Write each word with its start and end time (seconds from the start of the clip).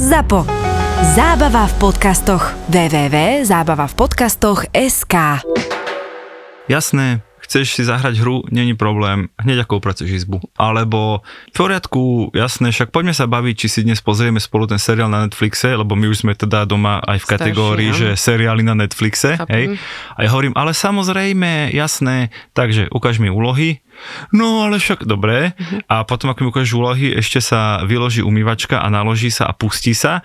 ZAPO. 0.00 0.48
Zábava 1.12 1.68
v 1.68 1.74
podcastoch. 1.76 2.56
www.zábavavpodcastoch.sk 2.72 5.14
Jasné, 6.68 7.20
chceš 7.50 7.74
si 7.74 7.82
zahrať 7.82 8.22
hru, 8.22 8.46
není 8.54 8.78
problém, 8.78 9.26
hneď 9.34 9.66
ako 9.66 9.82
upracuješ 9.82 10.22
izbu. 10.22 10.38
Alebo 10.54 11.26
v 11.50 11.56
poriadku, 11.58 12.30
jasné, 12.30 12.70
však 12.70 12.94
poďme 12.94 13.10
sa 13.10 13.26
baviť, 13.26 13.54
či 13.58 13.66
si 13.66 13.80
dnes 13.82 13.98
pozrieme 13.98 14.38
spolu 14.38 14.70
ten 14.70 14.78
seriál 14.78 15.10
na 15.10 15.26
Netflixe, 15.26 15.74
lebo 15.74 15.98
my 15.98 16.06
už 16.06 16.22
sme 16.22 16.38
teda 16.38 16.62
doma 16.62 17.02
aj 17.02 17.26
v 17.26 17.26
kategórii, 17.26 17.90
Starší, 17.90 18.14
že 18.14 18.22
seriály 18.22 18.62
na 18.62 18.78
Netflixe. 18.78 19.34
Chápem. 19.34 19.50
Hej. 19.50 19.82
A 20.14 20.18
ja 20.22 20.30
hovorím, 20.30 20.54
ale 20.54 20.70
samozrejme, 20.78 21.74
jasné, 21.74 22.30
takže 22.54 22.86
ukáž 22.94 23.18
mi 23.18 23.26
úlohy. 23.26 23.82
No 24.32 24.64
ale 24.64 24.80
však 24.80 25.04
dobre. 25.04 25.52
A 25.90 26.06
potom, 26.06 26.32
ako 26.32 26.40
mi 26.40 26.48
ukážeš 26.54 26.72
úlohy, 26.72 27.06
ešte 27.18 27.42
sa 27.42 27.82
vyloží 27.84 28.24
umývačka 28.24 28.80
a 28.80 28.88
naloží 28.88 29.28
sa 29.28 29.50
a 29.50 29.52
pustí 29.52 29.92
sa. 29.92 30.24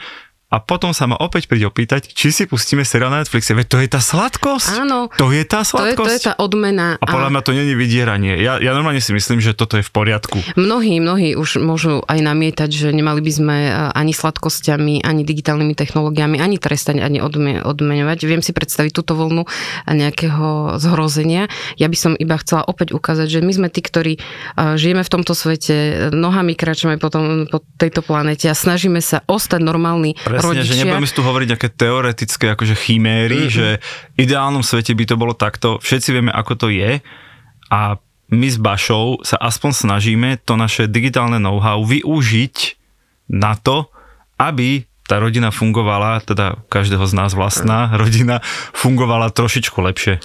A 0.55 0.63
potom 0.63 0.95
sa 0.95 1.03
ma 1.03 1.19
opäť 1.19 1.51
príde 1.51 1.67
opýtať, 1.67 2.15
či 2.15 2.31
si 2.31 2.47
pustíme 2.47 2.87
seriál 2.87 3.11
na 3.11 3.19
Netflixe. 3.19 3.51
Veď 3.51 3.67
to 3.67 3.77
je 3.83 3.87
tá 3.91 3.99
sladkosť. 3.99 4.87
Áno. 4.87 5.11
To 5.19 5.27
je 5.35 5.43
tá 5.43 5.67
To 5.67 5.83
je, 5.83 5.91
sladkosť. 5.91 6.07
to 6.07 6.11
je 6.15 6.21
tá 6.31 6.33
odmena. 6.39 6.95
A 6.95 7.03
podľa 7.03 7.35
mňa 7.35 7.41
to 7.43 7.51
není 7.51 7.75
vydieranie. 7.75 8.39
Ja, 8.39 8.63
ja 8.63 8.71
normálne 8.71 9.03
si 9.03 9.11
myslím, 9.11 9.43
že 9.43 9.51
toto 9.51 9.75
je 9.75 9.83
v 9.83 9.91
poriadku. 9.91 10.39
Mnohí, 10.55 11.03
mnohí 11.03 11.35
už 11.35 11.59
môžu 11.59 11.99
aj 12.07 12.23
namietať, 12.23 12.71
že 12.71 12.87
nemali 12.95 13.19
by 13.19 13.31
sme 13.35 13.57
e, 13.67 13.71
ani 13.91 14.15
sladkosťami, 14.15 15.03
ani 15.03 15.27
digitálnymi 15.27 15.75
technológiami, 15.75 16.39
ani 16.39 16.55
trestať, 16.55 17.03
ani 17.03 17.19
odme, 17.19 17.59
odmeňovať. 17.59 18.23
Viem 18.23 18.39
si 18.39 18.55
predstaviť 18.55 18.95
túto 18.95 19.11
vlnu 19.19 19.43
nejakého 19.91 20.79
zhrozenia. 20.79 21.51
Ja 21.75 21.91
by 21.91 21.97
som 21.99 22.11
iba 22.15 22.39
chcela 22.39 22.63
opäť 22.63 22.95
ukázať, 22.95 23.27
že 23.27 23.39
my 23.43 23.51
sme 23.51 23.67
tí, 23.67 23.83
ktorí 23.83 24.13
e, 24.15 24.19
žijeme 24.79 25.03
v 25.03 25.11
tomto 25.11 25.35
svete, 25.35 26.07
nohami 26.15 26.55
kráčame 26.55 26.95
po, 26.95 27.11
tom, 27.11 27.43
po 27.51 27.59
tejto 27.75 27.99
planete 27.99 28.47
a 28.47 28.55
snažíme 28.55 29.03
sa 29.03 29.19
ostať 29.27 29.59
normálni 29.59 30.15
Presne, 30.23 30.44
že 30.53 30.61
rodičia. 30.61 30.77
nebudeme 30.85 31.07
si 31.09 31.15
tu 31.15 31.23
hovoriť 31.25 31.47
nejaké 31.55 31.69
teoretické 31.73 32.45
akože 32.53 32.75
chiméry, 32.77 33.49
mm-hmm. 33.49 33.55
že 33.55 33.67
v 34.13 34.17
ideálnom 34.21 34.61
svete 34.61 34.93
by 34.93 35.03
to 35.09 35.15
bolo 35.17 35.33
takto. 35.33 35.81
Všetci 35.81 36.09
vieme, 36.13 36.29
ako 36.29 36.53
to 36.53 36.67
je 36.69 37.01
a 37.71 37.79
my 38.29 38.47
s 38.49 38.57
Bašou 38.57 39.21
sa 39.21 39.37
aspoň 39.37 39.71
snažíme 39.85 40.29
to 40.41 40.57
naše 40.57 40.89
digitálne 40.89 41.37
know-how 41.37 41.81
využiť 41.85 42.77
na 43.29 43.53
to, 43.57 43.89
aby 44.41 44.85
tá 45.05 45.21
rodina 45.21 45.53
fungovala, 45.53 46.17
teda 46.25 46.65
každého 46.65 47.05
z 47.05 47.13
nás 47.13 47.37
vlastná 47.37 47.93
rodina, 48.01 48.41
fungovala 48.73 49.29
trošičku 49.29 49.77
lepšie. 49.77 50.17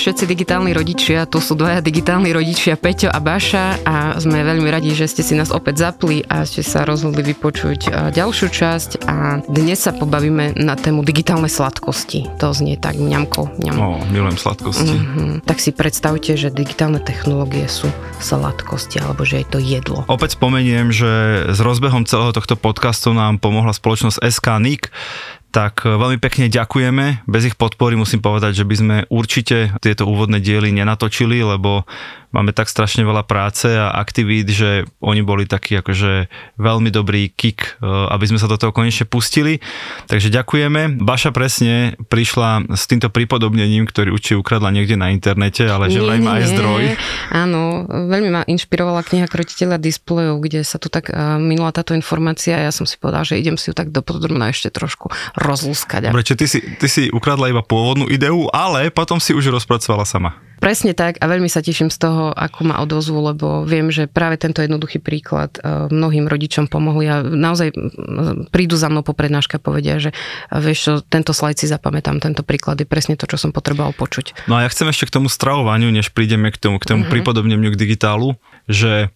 Všetci 0.00 0.24
digitálni 0.24 0.72
rodičia, 0.72 1.28
tu 1.28 1.44
sú 1.44 1.52
dvaja 1.52 1.84
digitálni 1.84 2.32
rodičia 2.32 2.80
Peťo 2.80 3.12
a 3.12 3.20
Baša 3.20 3.84
a 3.84 4.16
sme 4.16 4.40
veľmi 4.40 4.64
radi, 4.72 4.96
že 4.96 5.04
ste 5.04 5.20
si 5.20 5.36
nás 5.36 5.52
opäť 5.52 5.84
zapli 5.84 6.24
a 6.24 6.48
ste 6.48 6.64
sa 6.64 6.88
rozhodli 6.88 7.20
vypočuť 7.20 8.08
ďalšiu 8.08 8.48
časť 8.48 9.04
a 9.04 9.44
dnes 9.44 9.76
sa 9.76 9.92
pobavíme 9.92 10.56
na 10.56 10.72
tému 10.80 11.04
digitálne 11.04 11.52
sladkosti. 11.52 12.32
To 12.40 12.56
znie 12.56 12.80
tak 12.80 12.96
mňamko, 12.96 13.60
mňam. 13.60 13.76
Ó, 13.76 13.88
milujem 14.08 14.40
sladkosti. 14.40 14.96
Mm. 14.96 15.04
Mhm. 15.04 15.36
Tak 15.44 15.60
si 15.60 15.76
predstavte, 15.76 16.32
že 16.40 16.48
digitálne 16.48 17.04
technológie 17.04 17.68
sú 17.68 17.92
sladkosti 18.24 19.04
alebo 19.04 19.28
že 19.28 19.44
je 19.44 19.46
to 19.52 19.58
jedlo. 19.60 20.08
Opäť 20.08 20.40
spomeniem, 20.40 20.96
že 20.96 21.44
s 21.52 21.60
rozbehom 21.60 22.08
celého 22.08 22.32
tohto 22.32 22.56
podcastu 22.56 23.12
nám 23.12 23.36
pomohla 23.36 23.76
spoločnosť 23.76 24.24
SK 24.24 24.46
NIC, 24.64 24.82
tak 25.50 25.82
e, 25.82 25.98
veľmi 25.98 26.22
pekne 26.22 26.46
ďakujeme. 26.46 27.26
Bez 27.26 27.42
ich 27.50 27.58
podpory 27.58 27.98
musím 27.98 28.22
povedať, 28.22 28.62
že 28.62 28.64
by 28.64 28.74
sme 28.74 28.96
určite 29.10 29.74
tieto 29.82 30.06
úvodné 30.06 30.38
diely 30.38 30.70
nenatočili, 30.70 31.42
lebo 31.42 31.84
máme 32.30 32.54
tak 32.54 32.70
strašne 32.70 33.02
veľa 33.02 33.26
práce 33.26 33.66
a 33.66 33.90
aktivít, 33.90 34.54
že 34.54 34.86
oni 35.02 35.26
boli 35.26 35.50
taký 35.50 35.82
akože 35.82 36.30
veľmi 36.62 36.94
dobrý 36.94 37.34
kick, 37.34 37.82
e, 37.82 37.86
aby 37.86 38.24
sme 38.30 38.38
sa 38.38 38.46
do 38.46 38.54
toho 38.54 38.70
konečne 38.70 39.10
pustili. 39.10 39.58
Takže 40.06 40.30
ďakujeme. 40.30 41.02
Baša 41.02 41.34
presne 41.34 41.98
prišla 42.06 42.70
s 42.70 42.86
týmto 42.86 43.10
pripodobnením, 43.10 43.90
ktorý 43.90 44.14
určite 44.14 44.38
ukradla 44.38 44.70
niekde 44.70 44.94
na 44.94 45.10
internete, 45.10 45.66
ale 45.66 45.90
že 45.90 45.98
vraj 45.98 46.22
má 46.22 46.38
aj 46.38 46.54
zdroj. 46.54 46.82
Áno, 47.34 47.90
veľmi 47.90 48.30
ma 48.30 48.42
inšpirovala 48.46 49.02
kniha 49.02 49.26
Krotiteľa 49.26 49.82
displejov, 49.82 50.38
kde 50.42 50.62
sa 50.62 50.78
tu 50.78 50.86
tak 50.86 51.10
uh, 51.10 51.38
minula 51.38 51.74
táto 51.74 51.94
informácia 51.94 52.58
a 52.58 52.70
ja 52.70 52.72
som 52.74 52.86
si 52.86 52.98
povedala, 52.98 53.26
že 53.26 53.38
idem 53.38 53.58
si 53.58 53.70
ju 53.70 53.74
tak 53.74 53.90
dopodrobná 53.90 54.50
ešte 54.50 54.70
trošku 54.70 55.10
rozlúskať. 55.40 56.12
Dobre, 56.12 56.22
ty 56.22 56.46
si, 56.46 56.60
ty 56.60 56.86
si 56.86 57.08
ukradla 57.08 57.48
iba 57.48 57.64
pôvodnú 57.64 58.06
ideu, 58.12 58.46
ale 58.52 58.92
potom 58.92 59.16
si 59.16 59.32
už 59.32 59.48
rozpracovala 59.50 60.04
sama. 60.04 60.36
Presne 60.60 60.92
tak 60.92 61.16
a 61.16 61.24
veľmi 61.24 61.48
sa 61.48 61.64
teším 61.64 61.88
z 61.88 61.96
toho, 61.96 62.36
ako 62.36 62.68
ma 62.68 62.84
odozvu, 62.84 63.32
lebo 63.32 63.64
viem, 63.64 63.88
že 63.88 64.04
práve 64.04 64.36
tento 64.36 64.60
jednoduchý 64.60 65.00
príklad 65.00 65.56
uh, 65.56 65.88
mnohým 65.88 66.28
rodičom 66.28 66.68
pomohli 66.68 67.08
a 67.08 67.24
naozaj 67.24 67.72
prídu 68.52 68.76
za 68.76 68.92
mnou 68.92 69.00
po 69.00 69.16
prednáške 69.16 69.56
a 69.56 69.64
povedia, 69.64 69.96
že 69.96 70.12
uh, 70.12 70.60
vieš 70.60 70.78
čo, 70.84 70.92
tento 71.00 71.32
slajd 71.32 71.64
si 71.64 71.66
zapamätám, 71.72 72.20
tento 72.20 72.44
príklad 72.44 72.76
je 72.76 72.84
presne 72.84 73.16
to, 73.16 73.24
čo 73.24 73.40
som 73.40 73.56
potreboval 73.56 73.96
počuť. 73.96 74.44
No 74.52 74.60
a 74.60 74.68
ja 74.68 74.68
chcem 74.68 74.92
ešte 74.92 75.08
k 75.08 75.16
tomu 75.16 75.32
stravovaniu, 75.32 75.88
než 75.88 76.12
prídeme 76.12 76.52
k 76.52 76.60
tomu, 76.60 76.76
k 76.76 76.84
tomu 76.84 77.08
mm-hmm. 77.08 77.12
pripodobneniu 77.16 77.72
k 77.72 77.80
digitálu, 77.80 78.36
že 78.68 79.08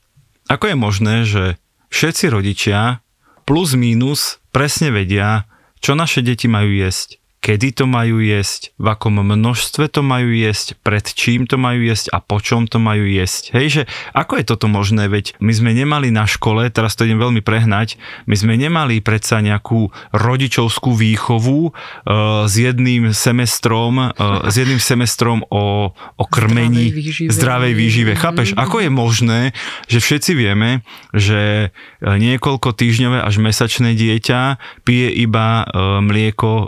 ako 0.49 0.65
je 0.73 0.77
možné, 0.81 1.15
že 1.29 1.45
všetci 1.93 2.33
rodičia 2.33 3.05
plus 3.45 3.77
mínus 3.77 4.41
presne 4.49 4.89
vedia, 4.89 5.45
čo 5.85 5.93
naše 5.93 6.25
deti 6.25 6.49
majú 6.49 6.73
jesť, 6.73 7.21
kedy 7.45 7.77
to 7.77 7.85
majú 7.85 8.25
jesť, 8.25 8.73
v 8.81 8.87
akom 8.89 9.21
množstve 9.21 9.93
to 9.93 10.01
majú 10.01 10.33
jesť, 10.33 10.81
pred 10.81 11.05
čím 11.05 11.45
to 11.45 11.61
majú 11.61 11.85
jesť 11.85 12.09
a 12.17 12.25
po 12.25 12.41
čom 12.41 12.65
to 12.65 12.81
majú 12.81 13.05
jesť. 13.05 13.53
Hej, 13.53 13.67
že 13.69 13.83
ako 14.17 14.41
je 14.41 14.45
toto 14.49 14.65
možné, 14.65 15.13
veď 15.13 15.37
my 15.45 15.53
sme 15.53 15.77
nemali 15.77 16.09
na 16.09 16.25
škole, 16.25 16.65
teraz 16.73 16.97
to 16.97 17.05
idem 17.05 17.21
veľmi 17.21 17.45
prehnať, 17.45 18.01
my 18.25 18.33
sme 18.33 18.57
nemali 18.57 19.05
predsa 19.05 19.45
nejakú 19.45 19.93
rodičovskú 20.17 20.97
výchovu 20.97 21.69
uh, 21.69 22.49
s 22.49 22.55
jedným 22.57 23.13
semestrom, 23.13 24.09
uh, 24.09 24.49
s 24.49 24.55
jedným 24.57 24.81
semestrom 24.81 25.45
o, 25.53 25.93
o 25.93 26.25
krmení, 26.25 26.89
Zdravej 26.89 26.97
výžive. 26.97 27.29
zdravej 27.29 27.75
výžive. 27.77 28.13
Chápeš, 28.17 28.49
ako 28.57 28.81
je 28.81 28.89
možné, 28.89 29.41
že 29.85 30.01
všetci 30.01 30.33
vieme, 30.33 30.81
že 31.13 31.69
e, 31.69 32.07
niekoľko 32.07 32.73
týždňové 32.73 33.21
až 33.21 33.43
mesačné 33.43 33.93
dieťa 33.93 34.41
pije 34.87 35.13
iba 35.21 35.67
uh, 35.67 36.01
mlieko 36.01 36.49
uh, 36.49 36.65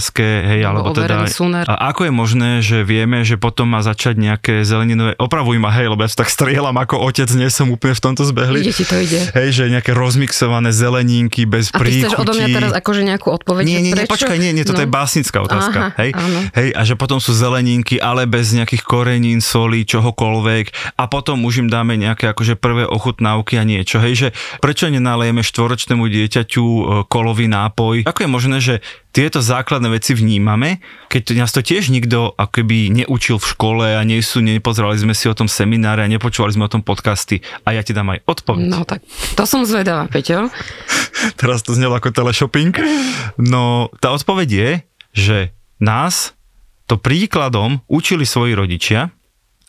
materské, 0.00 0.28
hej, 0.48 0.60
alebo 0.64 0.96
teda... 0.96 1.28
suner. 1.28 1.68
A 1.68 1.92
ako 1.92 2.08
je 2.08 2.12
možné, 2.12 2.50
že 2.64 2.80
vieme, 2.82 3.20
že 3.20 3.36
potom 3.36 3.68
má 3.68 3.84
začať 3.84 4.16
nejaké 4.16 4.64
zeleninové... 4.64 5.12
Opravuj 5.20 5.60
ma, 5.60 5.68
hej, 5.76 5.92
lebo 5.92 6.00
ja 6.00 6.08
tak 6.08 6.32
strieľam 6.32 6.72
ako 6.80 7.04
otec, 7.04 7.28
nie 7.36 7.52
som 7.52 7.68
úplne 7.68 7.92
v 7.92 8.02
tomto 8.02 8.24
zbehli. 8.24 8.64
Ide 8.64 8.72
ti 8.72 8.84
to 8.88 8.96
ide. 8.96 9.20
Hej, 9.36 9.48
že 9.52 9.62
nejaké 9.68 9.92
rozmixované 9.92 10.72
zeleninky 10.72 11.44
bez 11.44 11.68
A 11.70 11.76
ty 11.76 11.84
príchutí. 11.84 12.08
chceš 12.08 12.16
odo 12.16 12.32
mňa 12.32 12.48
teraz 12.48 12.72
akože 12.72 13.02
nejakú 13.04 13.28
odpoveď? 13.28 13.64
Nie, 13.68 13.80
nie, 13.84 13.92
nie, 13.92 14.08
počkaj, 14.08 14.38
nie, 14.40 14.56
nie, 14.56 14.64
toto 14.64 14.80
No. 14.80 14.88
je 14.88 14.90
básnická 14.90 15.38
otázka. 15.44 15.92
Aha, 15.92 16.00
hej? 16.00 16.10
áno. 16.16 16.40
hej, 16.56 16.68
a 16.72 16.80
že 16.88 16.96
potom 16.96 17.20
sú 17.20 17.36
zeleninky, 17.36 18.00
ale 18.00 18.24
bez 18.24 18.56
nejakých 18.56 18.80
korenín, 18.80 19.44
solí, 19.44 19.84
čohokoľvek 19.84 20.96
a 20.96 21.04
potom 21.04 21.44
už 21.44 21.60
im 21.60 21.68
dáme 21.68 22.00
nejaké 22.00 22.32
akože 22.32 22.56
prvé 22.56 22.88
ochutnávky 22.88 23.60
a 23.60 23.64
niečo. 23.68 24.00
Hej, 24.00 24.14
že 24.16 24.28
prečo 24.64 24.88
nenalejeme 24.88 25.44
štvoročnému 25.44 26.08
dieťaťu 26.08 26.64
e, 26.64 26.82
kolový 27.12 27.44
nápoj? 27.52 28.08
Ako 28.08 28.24
je 28.24 28.30
možné, 28.30 28.56
že 28.64 28.74
tieto 29.10 29.42
základné 29.42 29.89
veci 29.90 30.14
vnímame, 30.14 30.78
keď 31.10 31.20
to, 31.26 31.32
nás 31.36 31.50
to 31.50 31.60
tiež 31.60 31.90
nikto 31.90 32.32
akoby 32.38 32.90
neučil 32.90 33.42
v 33.42 33.46
škole 33.46 33.86
a 33.98 34.02
nie 34.06 34.22
sú, 34.22 34.40
nepozerali 34.40 34.96
sme 34.96 35.14
si 35.14 35.26
o 35.26 35.34
tom 35.34 35.50
semináre 35.50 36.06
a 36.06 36.08
nepočúvali 36.08 36.54
sme 36.54 36.66
o 36.66 36.72
tom 36.72 36.86
podcasty 36.86 37.42
a 37.66 37.74
ja 37.74 37.82
ti 37.82 37.90
dám 37.90 38.14
aj 38.14 38.24
odpoveď. 38.24 38.66
No 38.70 38.86
tak, 38.86 39.02
to 39.34 39.44
som 39.44 39.66
zvedavá, 39.66 40.06
Peťo. 40.06 40.48
Teraz 41.40 41.66
to 41.66 41.74
znelo 41.74 41.98
ako 41.98 42.14
teleshopping. 42.14 42.72
No, 43.36 43.90
tá 43.98 44.14
odpoveď 44.14 44.48
je, 44.48 44.70
že 45.10 45.38
nás 45.82 46.38
to 46.86 46.98
príkladom 46.98 47.82
učili 47.86 48.26
svoji 48.26 48.54
rodičia 48.58 49.14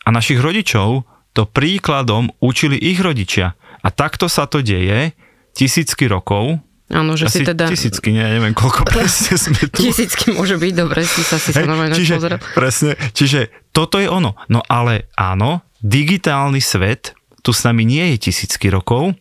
a 0.02 0.08
našich 0.10 0.42
rodičov 0.42 1.06
to 1.32 1.48
príkladom 1.48 2.34
učili 2.44 2.76
ich 2.76 3.00
rodičia. 3.00 3.56
A 3.82 3.88
takto 3.88 4.28
sa 4.28 4.46
to 4.46 4.60
deje 4.60 5.16
tisícky 5.56 6.06
rokov. 6.06 6.60
Áno, 6.92 7.16
že 7.16 7.26
Asi 7.26 7.40
si 7.40 7.48
teda... 7.48 7.72
tisícky, 7.72 8.12
nie, 8.12 8.20
neviem 8.20 8.52
koľko 8.52 8.84
presne 8.92 9.40
sme 9.40 9.64
tu. 9.72 9.80
Tisícky 9.80 10.36
môže 10.36 10.60
byť, 10.60 10.72
dobre, 10.76 11.02
si 11.08 11.24
sa 11.24 11.40
si 11.40 11.56
sa 11.56 11.64
Hej, 11.64 11.68
normálne 11.68 11.96
čiže, 11.96 12.20
pozrel. 12.20 12.38
presne, 12.52 12.92
čiže 13.16 13.48
toto 13.72 13.96
je 13.96 14.12
ono. 14.12 14.36
No 14.52 14.60
ale 14.68 15.08
áno, 15.16 15.64
digitálny 15.80 16.60
svet 16.60 17.16
tu 17.40 17.50
s 17.50 17.64
nami 17.64 17.88
nie 17.88 18.14
je 18.14 18.28
tisícky 18.28 18.68
rokov, 18.68 19.16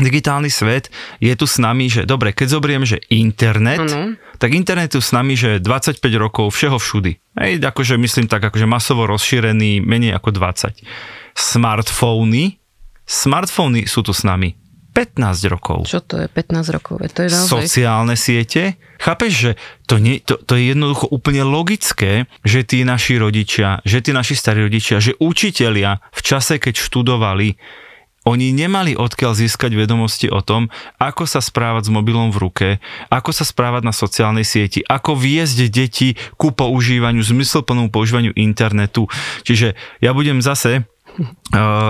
digitálny 0.00 0.48
svet 0.48 0.88
je 1.20 1.30
tu 1.36 1.44
s 1.44 1.60
nami, 1.60 1.92
že 1.92 2.08
dobre, 2.08 2.32
keď 2.32 2.56
zoberiem, 2.56 2.84
že 2.88 3.04
internet, 3.12 3.84
Áno. 3.84 4.16
tak 4.40 4.56
internet 4.56 4.88
je 4.88 4.96
tu 4.98 5.02
s 5.04 5.12
nami, 5.12 5.36
že 5.36 5.60
25 5.60 6.00
rokov 6.16 6.48
všeho 6.56 6.80
všudy. 6.80 7.12
Hej, 7.36 7.60
akože 7.60 8.00
myslím 8.00 8.24
tak, 8.24 8.40
akože 8.40 8.64
masovo 8.64 9.04
rozšírený, 9.04 9.84
menej 9.84 10.16
ako 10.16 10.32
20. 10.32 10.80
Smartfóny 11.36 12.56
Smartfóny 13.02 13.84
sú 13.84 14.00
tu 14.00 14.16
s 14.16 14.24
nami 14.24 14.56
15 14.92 15.48
rokov. 15.48 15.88
Čo 15.88 16.04
to 16.04 16.20
je 16.20 16.28
15 16.28 16.76
rokov? 16.76 17.00
To 17.00 17.20
je 17.24 17.30
naozaj... 17.32 17.48
Sociálne 17.64 18.14
siete. 18.14 18.76
Chápeš, 19.00 19.32
že 19.32 19.50
to, 19.88 19.96
nie, 19.96 20.20
to, 20.20 20.36
to 20.36 20.54
je 20.54 20.76
jednoducho 20.76 21.08
úplne 21.08 21.42
logické, 21.48 22.28
že 22.44 22.62
tí 22.62 22.84
naši 22.84 23.16
rodičia, 23.16 23.80
že 23.88 24.04
tí 24.04 24.12
naši 24.12 24.36
starí 24.36 24.62
rodičia, 24.68 25.00
že 25.00 25.16
učitelia 25.16 26.04
v 26.12 26.20
čase, 26.20 26.60
keď 26.60 26.76
študovali, 26.76 27.56
oni 28.22 28.54
nemali 28.54 28.94
odkiaľ 28.94 29.34
získať 29.34 29.74
vedomosti 29.74 30.30
o 30.30 30.38
tom, 30.46 30.70
ako 31.02 31.26
sa 31.26 31.42
správať 31.42 31.90
s 31.90 31.94
mobilom 31.94 32.30
v 32.30 32.38
ruke, 32.38 32.68
ako 33.10 33.34
sa 33.34 33.42
správať 33.42 33.82
na 33.82 33.90
sociálnej 33.90 34.46
sieti, 34.46 34.78
ako 34.86 35.18
viesť 35.18 35.66
deti 35.66 36.14
ku 36.38 36.54
používaniu, 36.54 37.18
zmyslplnému 37.18 37.90
používaniu 37.90 38.30
internetu. 38.38 39.10
Čiže 39.42 39.74
ja 39.98 40.14
budem 40.14 40.38
zase 40.38 40.86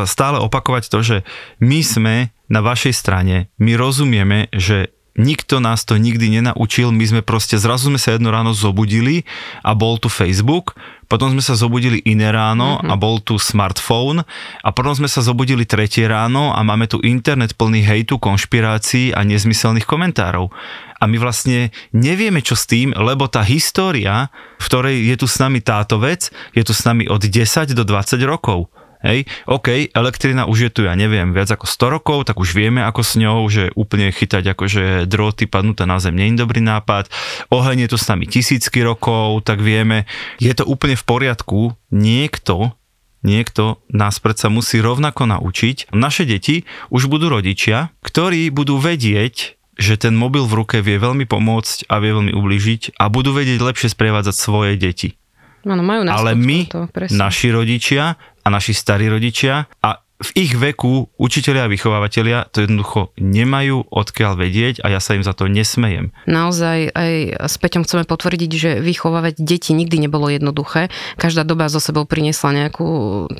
stále 0.08 0.38
opakovať 0.42 0.90
to, 0.90 0.98
že 1.02 1.16
my 1.62 1.80
sme 1.84 2.14
na 2.50 2.60
vašej 2.60 2.94
strane, 2.94 3.48
my 3.56 3.72
rozumieme, 3.78 4.52
že 4.52 4.92
nikto 5.16 5.60
nás 5.60 5.84
to 5.84 6.00
nikdy 6.00 6.40
nenaučil, 6.40 6.88
my 6.88 7.04
sme 7.04 7.20
proste, 7.20 7.60
zrazu 7.60 7.92
sme 7.92 8.00
sa 8.00 8.16
jedno 8.16 8.32
ráno 8.32 8.56
zobudili 8.56 9.28
a 9.60 9.76
bol 9.76 10.00
tu 10.00 10.08
Facebook, 10.08 10.72
potom 11.04 11.28
sme 11.36 11.44
sa 11.44 11.52
zobudili 11.52 12.00
iné 12.08 12.32
ráno 12.32 12.80
mm-hmm. 12.80 12.88
a 12.88 12.94
bol 12.96 13.20
tu 13.20 13.36
smartfón 13.36 14.24
a 14.64 14.68
potom 14.72 14.96
sme 14.96 15.12
sa 15.12 15.20
zobudili 15.20 15.68
tretie 15.68 16.08
ráno 16.08 16.56
a 16.56 16.64
máme 16.64 16.88
tu 16.88 16.96
internet 17.04 17.52
plný 17.60 17.84
hejtu, 17.84 18.16
konšpirácií 18.16 19.12
a 19.12 19.20
nezmyselných 19.20 19.84
komentárov. 19.84 20.48
A 20.96 21.04
my 21.04 21.16
vlastne 21.20 21.74
nevieme, 21.92 22.40
čo 22.40 22.56
s 22.56 22.64
tým, 22.64 22.96
lebo 22.96 23.28
tá 23.28 23.44
história, 23.44 24.32
v 24.56 24.64
ktorej 24.64 24.96
je 25.12 25.16
tu 25.20 25.26
s 25.28 25.36
nami 25.36 25.60
táto 25.60 26.00
vec, 26.00 26.32
je 26.56 26.62
tu 26.64 26.72
s 26.72 26.86
nami 26.88 27.04
od 27.10 27.20
10 27.20 27.76
do 27.76 27.84
20 27.84 28.16
rokov. 28.24 28.72
Hej, 29.02 29.26
OK, 29.50 29.90
elektrina 29.90 30.46
už 30.46 30.58
je 30.62 30.70
tu, 30.70 30.80
ja 30.86 30.94
neviem, 30.94 31.34
viac 31.34 31.50
ako 31.50 31.66
100 31.66 31.94
rokov, 31.98 32.18
tak 32.30 32.38
už 32.38 32.54
vieme 32.54 32.86
ako 32.86 33.02
s 33.02 33.18
ňou, 33.18 33.50
že 33.50 33.74
úplne 33.74 34.14
chytať 34.14 34.54
akože 34.54 35.10
drôty 35.10 35.50
padnuté 35.50 35.82
na 35.90 35.98
zem 35.98 36.14
nie 36.14 36.30
je 36.30 36.38
dobrý 36.38 36.62
nápad. 36.62 37.10
Oheň 37.50 37.86
je 37.86 37.90
tu 37.90 37.98
s 37.98 38.06
nami 38.06 38.30
tisícky 38.30 38.78
rokov, 38.86 39.42
tak 39.42 39.58
vieme, 39.58 40.06
je 40.38 40.54
to 40.54 40.62
úplne 40.62 40.94
v 40.94 41.02
poriadku. 41.02 41.74
Niekto, 41.90 42.78
niekto 43.26 43.82
nás 43.90 44.22
predsa 44.22 44.46
musí 44.46 44.78
rovnako 44.78 45.26
naučiť. 45.26 45.90
Naše 45.90 46.22
deti 46.22 46.62
už 46.94 47.10
budú 47.10 47.26
rodičia, 47.26 47.90
ktorí 48.06 48.54
budú 48.54 48.78
vedieť, 48.78 49.58
že 49.82 49.98
ten 49.98 50.14
mobil 50.14 50.46
v 50.46 50.62
ruke 50.62 50.78
vie 50.78 51.02
veľmi 51.02 51.26
pomôcť 51.26 51.90
a 51.90 51.98
vie 51.98 52.14
veľmi 52.14 52.32
ubližiť 52.38 53.02
a 53.02 53.10
budú 53.10 53.34
vedieť 53.34 53.58
lepšie 53.58 53.90
sprevádzať 53.90 54.36
svoje 54.36 54.78
deti. 54.78 55.18
Áno, 55.62 55.82
majú 55.86 56.02
Ale 56.10 56.34
my, 56.34 56.66
to, 56.66 56.90
presne. 56.90 57.14
naši 57.22 57.54
rodičia 57.54 58.18
a 58.42 58.48
naši 58.50 58.74
starí 58.74 59.06
rodičia. 59.06 59.70
A 59.82 60.01
v 60.22 60.30
ich 60.38 60.52
veku 60.54 61.10
učitelia 61.18 61.66
a 61.66 61.72
vychovávateľia 61.72 62.48
to 62.54 62.62
jednoducho 62.62 63.10
nemajú 63.18 63.90
odkiaľ 63.90 64.38
vedieť 64.38 64.86
a 64.86 64.94
ja 64.94 65.02
sa 65.02 65.18
im 65.18 65.26
za 65.26 65.34
to 65.34 65.50
nesmejem. 65.50 66.14
Naozaj 66.30 66.94
aj 66.94 67.12
s 67.50 67.54
Peťom 67.58 67.82
chceme 67.82 68.06
potvrdiť, 68.06 68.50
že 68.54 68.70
vychovávať 68.78 69.42
deti 69.42 69.74
nikdy 69.74 70.06
nebolo 70.06 70.30
jednoduché. 70.30 70.94
Každá 71.18 71.42
doba 71.42 71.66
zo 71.66 71.82
sebou 71.82 72.06
priniesla 72.06 72.54
nejakú, 72.54 72.86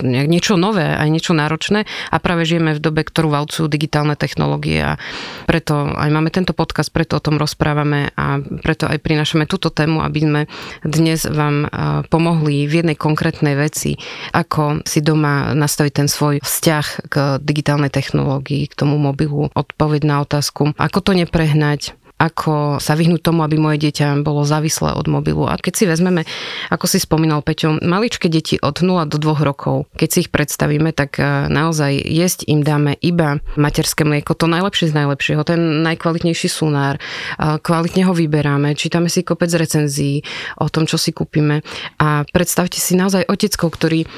nejak, 0.02 0.26
niečo 0.26 0.54
nové, 0.58 0.90
aj 0.90 1.08
niečo 1.08 1.32
náročné 1.32 1.86
a 2.10 2.16
práve 2.18 2.42
žijeme 2.42 2.74
v 2.74 2.82
dobe, 2.82 3.06
ktorú 3.06 3.30
valcujú 3.30 3.70
digitálne 3.70 4.18
technológie 4.18 4.82
a 4.82 4.98
preto 5.46 5.94
aj 5.94 6.10
máme 6.10 6.34
tento 6.34 6.50
podcast, 6.52 6.90
preto 6.90 7.16
o 7.16 7.24
tom 7.24 7.38
rozprávame 7.38 8.10
a 8.18 8.42
preto 8.42 8.90
aj 8.90 8.98
prinášame 8.98 9.46
túto 9.46 9.70
tému, 9.70 10.02
aby 10.02 10.20
sme 10.20 10.40
dnes 10.82 11.30
vám 11.30 11.70
pomohli 12.10 12.66
v 12.66 12.82
jednej 12.82 12.96
konkrétnej 12.98 13.54
veci, 13.54 13.94
ako 14.34 14.82
si 14.82 14.98
doma 15.04 15.54
nastaviť 15.54 15.92
ten 15.92 16.08
svoj 16.10 16.42
vzťah 16.42 16.71
vzťah 16.72 16.88
k 17.12 17.16
digitálnej 17.44 17.92
technológii, 17.92 18.64
k 18.72 18.72
tomu 18.72 18.96
mobilu, 18.96 19.52
odpoveď 19.52 20.08
na 20.08 20.24
otázku, 20.24 20.72
ako 20.80 20.98
to 21.04 21.12
neprehnať, 21.12 21.92
ako 22.22 22.78
sa 22.78 22.94
vyhnúť 22.94 23.18
tomu, 23.18 23.42
aby 23.42 23.58
moje 23.58 23.82
dieťa 23.82 24.22
bolo 24.22 24.46
závislé 24.46 24.94
od 24.94 25.10
mobilu. 25.10 25.50
A 25.50 25.58
keď 25.58 25.74
si 25.74 25.84
vezmeme, 25.90 26.22
ako 26.70 26.86
si 26.86 27.02
spomínal 27.02 27.42
Peťo, 27.42 27.82
maličké 27.82 28.30
deti 28.30 28.62
od 28.62 28.78
0 28.78 29.10
do 29.10 29.18
2 29.18 29.42
rokov, 29.42 29.90
keď 29.98 30.08
si 30.08 30.18
ich 30.22 30.30
predstavíme, 30.30 30.94
tak 30.94 31.18
e, 31.18 31.50
naozaj 31.50 31.98
jesť 31.98 32.46
im 32.46 32.62
dáme 32.62 32.94
iba 33.02 33.42
materské 33.58 34.06
mlieko, 34.06 34.38
to 34.38 34.46
najlepšie 34.46 34.94
z 34.94 34.98
najlepšieho, 35.02 35.42
ten 35.42 35.82
najkvalitnejší 35.82 36.46
sunár, 36.46 37.02
kvalitne 37.38 38.06
ho 38.06 38.14
vyberáme, 38.14 38.78
čítame 38.78 39.10
si 39.10 39.26
kopec 39.26 39.50
recenzií 39.50 40.22
o 40.62 40.70
tom, 40.70 40.86
čo 40.86 41.00
si 41.00 41.10
kúpime 41.10 41.64
a 41.98 42.22
predstavte 42.30 42.78
si 42.78 42.94
naozaj 42.94 43.26
oteckov, 43.26 43.74
ktorí 43.74 44.06
e, 44.06 44.08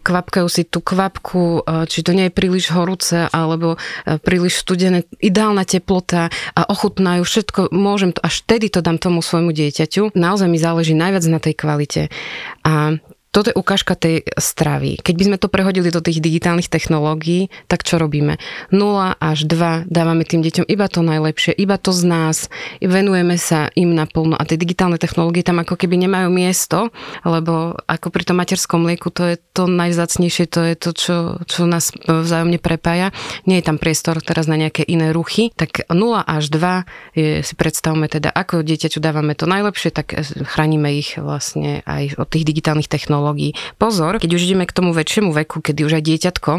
kvapkajú 0.00 0.48
si 0.48 0.64
tú 0.64 0.80
kvapku, 0.80 1.66
či 1.90 2.00
to 2.06 2.16
nie 2.16 2.30
je 2.30 2.36
príliš 2.36 2.72
horúce 2.72 3.26
alebo 3.30 3.76
príliš 4.24 4.62
studené, 4.62 5.04
ideálna 5.18 5.66
teplota 5.66 6.30
a 6.54 6.62
ochutnajú 6.70 7.26
všetko 7.26 7.49
všetko 7.50 7.74
môžem, 7.74 8.14
to, 8.14 8.22
až 8.22 8.46
vtedy 8.46 8.70
to 8.70 8.78
dám 8.78 9.02
tomu 9.02 9.26
svojmu 9.26 9.50
dieťaťu. 9.50 10.14
Naozaj 10.14 10.46
mi 10.46 10.62
záleží 10.62 10.94
najviac 10.94 11.26
na 11.26 11.42
tej 11.42 11.58
kvalite. 11.58 12.02
A 12.62 12.94
toto 13.30 13.54
je 13.54 13.58
ukážka 13.58 13.94
tej 13.94 14.26
stravy. 14.34 14.98
Keď 14.98 15.14
by 15.14 15.24
sme 15.30 15.38
to 15.38 15.46
prehodili 15.46 15.94
do 15.94 16.02
tých 16.02 16.18
digitálnych 16.18 16.66
technológií, 16.66 17.46
tak 17.70 17.86
čo 17.86 18.02
robíme? 18.02 18.42
0 18.74 19.14
až 19.22 19.46
2 19.46 19.86
dávame 19.86 20.26
tým 20.26 20.42
deťom 20.42 20.66
iba 20.66 20.90
to 20.90 21.06
najlepšie, 21.06 21.54
iba 21.54 21.78
to 21.78 21.94
z 21.94 22.02
nás, 22.10 22.36
venujeme 22.82 23.38
sa 23.38 23.70
im 23.78 23.94
naplno 23.94 24.34
a 24.34 24.42
tie 24.42 24.58
digitálne 24.58 24.98
technológie 24.98 25.46
tam 25.46 25.62
ako 25.62 25.78
keby 25.78 25.94
nemajú 26.10 26.26
miesto, 26.26 26.90
lebo 27.22 27.78
ako 27.86 28.10
pri 28.10 28.26
tom 28.26 28.42
materskom 28.42 28.82
mlieku 28.82 29.14
to 29.14 29.22
je 29.30 29.36
to 29.54 29.70
najzácnejšie, 29.70 30.50
to 30.50 30.60
je 30.66 30.74
to, 30.74 30.90
čo, 30.90 31.16
čo 31.46 31.70
nás 31.70 31.94
vzájomne 32.02 32.58
prepája. 32.58 33.14
Nie 33.46 33.62
je 33.62 33.68
tam 33.70 33.78
priestor 33.78 34.18
teraz 34.26 34.50
na 34.50 34.58
nejaké 34.58 34.82
iné 34.82 35.14
ruchy, 35.14 35.54
tak 35.54 35.86
0 35.86 36.18
až 36.18 36.50
2 36.50 37.14
je, 37.14 37.46
si 37.46 37.54
predstavme 37.54 38.10
teda, 38.10 38.34
ako 38.34 38.66
dieťaťu 38.66 38.98
dávame 38.98 39.38
to 39.38 39.46
najlepšie, 39.46 39.94
tak 39.94 40.18
chránime 40.50 40.98
ich 40.98 41.14
vlastne 41.14 41.86
aj 41.86 42.18
od 42.18 42.26
tých 42.26 42.42
digitálnych 42.42 42.90
technológií 42.90 43.19
technológií. 43.20 43.52
Pozor, 43.76 44.16
keď 44.16 44.30
už 44.32 44.42
ideme 44.48 44.64
k 44.64 44.72
tomu 44.72 44.96
väčšiemu 44.96 45.30
veku, 45.36 45.60
kedy 45.60 45.84
už 45.84 46.00
aj 46.00 46.04
dieťatko 46.08 46.52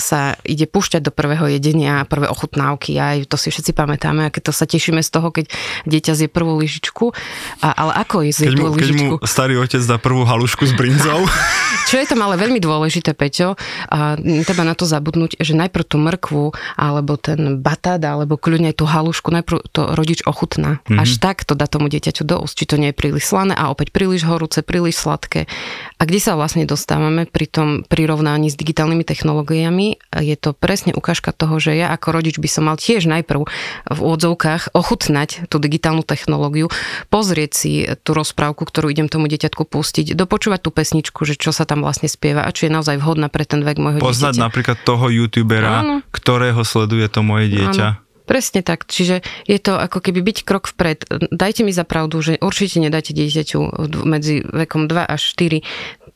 sa 0.00 0.34
ide 0.46 0.64
púšťať 0.64 1.04
do 1.04 1.12
prvého 1.12 1.46
jedenia, 1.52 2.08
prvé 2.08 2.26
ochutnávky, 2.30 2.96
aj 2.96 3.28
to 3.28 3.36
si 3.36 3.52
všetci 3.52 3.76
pamätáme, 3.76 4.26
aké 4.26 4.40
to 4.40 4.50
sa 4.50 4.64
tešíme 4.64 5.04
z 5.04 5.10
toho, 5.12 5.28
keď 5.28 5.52
dieťa 5.84 6.12
zje 6.16 6.28
prvú 6.32 6.56
lyžičku. 6.56 7.12
A, 7.60 7.68
ale 7.76 7.92
ako 8.00 8.24
je 8.24 8.30
zje 8.32 8.48
tú 8.56 8.72
lyžičku? 8.72 9.20
Keď 9.20 9.20
mu 9.20 9.28
starý 9.28 9.60
otec 9.60 9.82
dá 9.84 10.00
prvú 10.00 10.24
halušku 10.24 10.64
s 10.64 10.72
brinzou. 10.72 11.28
Čo 11.90 11.98
je 12.00 12.06
tam 12.06 12.22
ale 12.22 12.38
veľmi 12.38 12.62
dôležité, 12.62 13.12
Peťo, 13.12 13.58
a 13.90 14.14
treba 14.46 14.62
na 14.62 14.78
to 14.78 14.86
zabudnúť, 14.86 15.42
že 15.42 15.58
najprv 15.58 15.84
tú 15.84 15.96
mrkvu, 15.98 16.44
alebo 16.78 17.18
ten 17.18 17.58
batát, 17.58 18.00
alebo 18.00 18.38
kľudne 18.38 18.70
aj 18.70 18.76
tú 18.78 18.86
halušku, 18.86 19.28
najprv 19.34 19.58
to 19.74 19.92
rodič 19.98 20.22
ochutná. 20.24 20.78
Mm-hmm. 20.86 21.02
Až 21.02 21.18
tak 21.18 21.42
to 21.42 21.58
dá 21.58 21.66
tomu 21.66 21.90
dieťaťu 21.90 22.22
do 22.22 22.46
úst, 22.46 22.56
či 22.56 22.64
to 22.64 22.78
nie 22.78 22.94
je 22.94 22.96
príliš 22.96 23.26
slané 23.28 23.58
a 23.58 23.68
opäť 23.68 23.90
príliš 23.90 24.24
horúce, 24.24 24.62
príliš 24.62 25.02
sladké. 25.02 25.50
A 25.98 26.02
kde 26.06 26.20
sa 26.22 26.38
vlastne 26.38 26.62
dostávame 26.62 27.26
pri 27.26 27.50
tom 27.50 27.68
prirovnaní 27.82 28.48
s 28.48 28.56
digitálnymi 28.56 29.02
technológiami? 29.02 29.49
Technológiami. 29.50 29.98
Je 30.14 30.36
to 30.38 30.54
presne 30.54 30.94
ukážka 30.94 31.34
toho, 31.34 31.58
že 31.58 31.74
ja 31.74 31.90
ako 31.90 32.14
rodič 32.14 32.38
by 32.38 32.48
som 32.48 32.70
mal 32.70 32.78
tiež 32.78 33.10
najprv 33.10 33.46
v 33.90 33.98
úvodzovkách 33.98 34.74
ochutnať 34.74 35.50
tú 35.50 35.58
digitálnu 35.58 36.06
technológiu, 36.06 36.70
pozrieť 37.10 37.50
si 37.52 37.72
tú 38.06 38.14
rozprávku, 38.14 38.62
ktorú 38.62 38.90
idem 38.94 39.10
tomu 39.10 39.26
dieťatku 39.26 39.66
pustiť, 39.66 40.14
dopočúvať 40.14 40.60
tú 40.62 40.70
pesničku, 40.70 41.26
že 41.26 41.34
čo 41.34 41.50
sa 41.50 41.66
tam 41.66 41.82
vlastne 41.82 42.06
spieva 42.06 42.46
a 42.46 42.54
či 42.54 42.70
je 42.70 42.74
naozaj 42.74 43.02
vhodná 43.02 43.26
pre 43.26 43.42
ten 43.42 43.66
vek 43.66 43.78
môjho 43.82 43.98
Poznať 43.98 44.38
dieťaťa. 44.38 44.46
napríklad 44.46 44.78
toho 44.86 45.06
youtubera, 45.10 45.82
Áno. 45.82 45.94
ktorého 46.14 46.62
sleduje 46.62 47.06
to 47.10 47.20
moje 47.26 47.50
dieťa. 47.50 47.88
Áno. 47.98 48.08
Presne 48.30 48.62
tak. 48.62 48.86
Čiže 48.86 49.26
je 49.50 49.58
to 49.58 49.74
ako 49.74 49.98
keby 49.98 50.22
byť 50.22 50.46
krok 50.46 50.70
vpred. 50.70 51.02
Dajte 51.34 51.66
mi 51.66 51.74
za 51.74 51.82
pravdu, 51.82 52.22
že 52.22 52.38
určite 52.38 52.78
nedáte 52.78 53.10
dieťaťu 53.10 53.58
medzi 54.06 54.46
vekom 54.46 54.86
2 54.86 55.02
až 55.02 55.34
4 55.34 55.66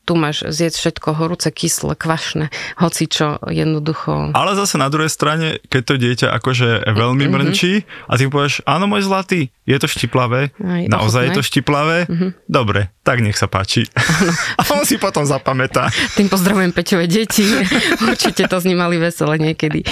tu 0.04 0.14
máš 0.14 0.44
zjesť 0.44 0.76
všetko 0.76 1.08
horúce, 1.16 1.48
kyslé, 1.48 1.96
kvašné, 1.96 2.52
hoci 2.76 3.04
čo 3.08 3.40
jednoducho. 3.48 4.36
Ale 4.36 4.52
zase 4.52 4.76
na 4.76 4.92
druhej 4.92 5.08
strane, 5.08 5.58
keď 5.72 5.82
to 5.82 5.94
dieťa 5.96 6.28
akože 6.36 6.84
veľmi 6.84 7.24
mm-hmm. 7.24 7.32
mrnčí 7.32 7.72
a 8.08 8.12
ty 8.20 8.28
povieš, 8.28 8.62
áno 8.68 8.84
môj 8.84 9.08
zlatý, 9.08 9.48
je 9.64 9.76
to 9.80 9.88
štiplavé, 9.88 10.52
Aj, 10.60 10.84
naozaj 10.92 11.24
ochutné. 11.24 11.32
je 11.32 11.36
to 11.40 11.42
štiplavé, 11.42 11.98
mm-hmm. 12.04 12.30
dobre, 12.46 12.92
tak 13.00 13.24
nech 13.24 13.40
sa 13.40 13.48
páči. 13.48 13.88
a 14.60 14.62
on 14.76 14.84
si 14.84 15.00
potom 15.00 15.24
zapamätá. 15.24 15.88
Tým 16.14 16.28
pozdravujem 16.28 16.76
Peťové 16.76 17.08
deti, 17.08 17.48
určite 18.08 18.44
to 18.44 18.56
s 18.60 18.68
ním 18.68 18.84
mali 18.84 19.00
vesele 19.00 19.40
niekedy. 19.40 19.88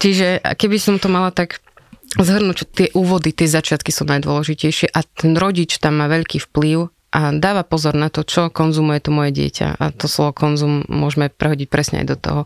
Čiže 0.00 0.40
keby 0.56 0.76
som 0.80 0.96
to 0.96 1.12
mala 1.12 1.28
tak 1.28 1.60
zhrnúť, 2.16 2.68
tie 2.72 2.88
úvody, 2.92 3.32
tie 3.32 3.48
začiatky 3.48 3.88
sú 3.88 4.04
najdôležitejšie 4.04 4.92
a 4.92 5.00
ten 5.04 5.32
rodič 5.36 5.80
tam 5.80 6.00
má 6.00 6.08
veľký 6.12 6.44
vplyv 6.48 6.92
a 7.12 7.28
dáva 7.36 7.60
pozor 7.60 7.92
na 7.92 8.08
to, 8.08 8.24
čo 8.24 8.48
konzumuje 8.48 9.04
to 9.04 9.12
moje 9.12 9.36
dieťa. 9.36 9.76
A 9.76 9.92
to 9.92 10.08
slovo 10.08 10.32
konzum 10.32 10.80
môžeme 10.88 11.28
prehodiť 11.28 11.68
presne 11.68 12.00
aj 12.00 12.06
do 12.08 12.16
toho 12.16 12.40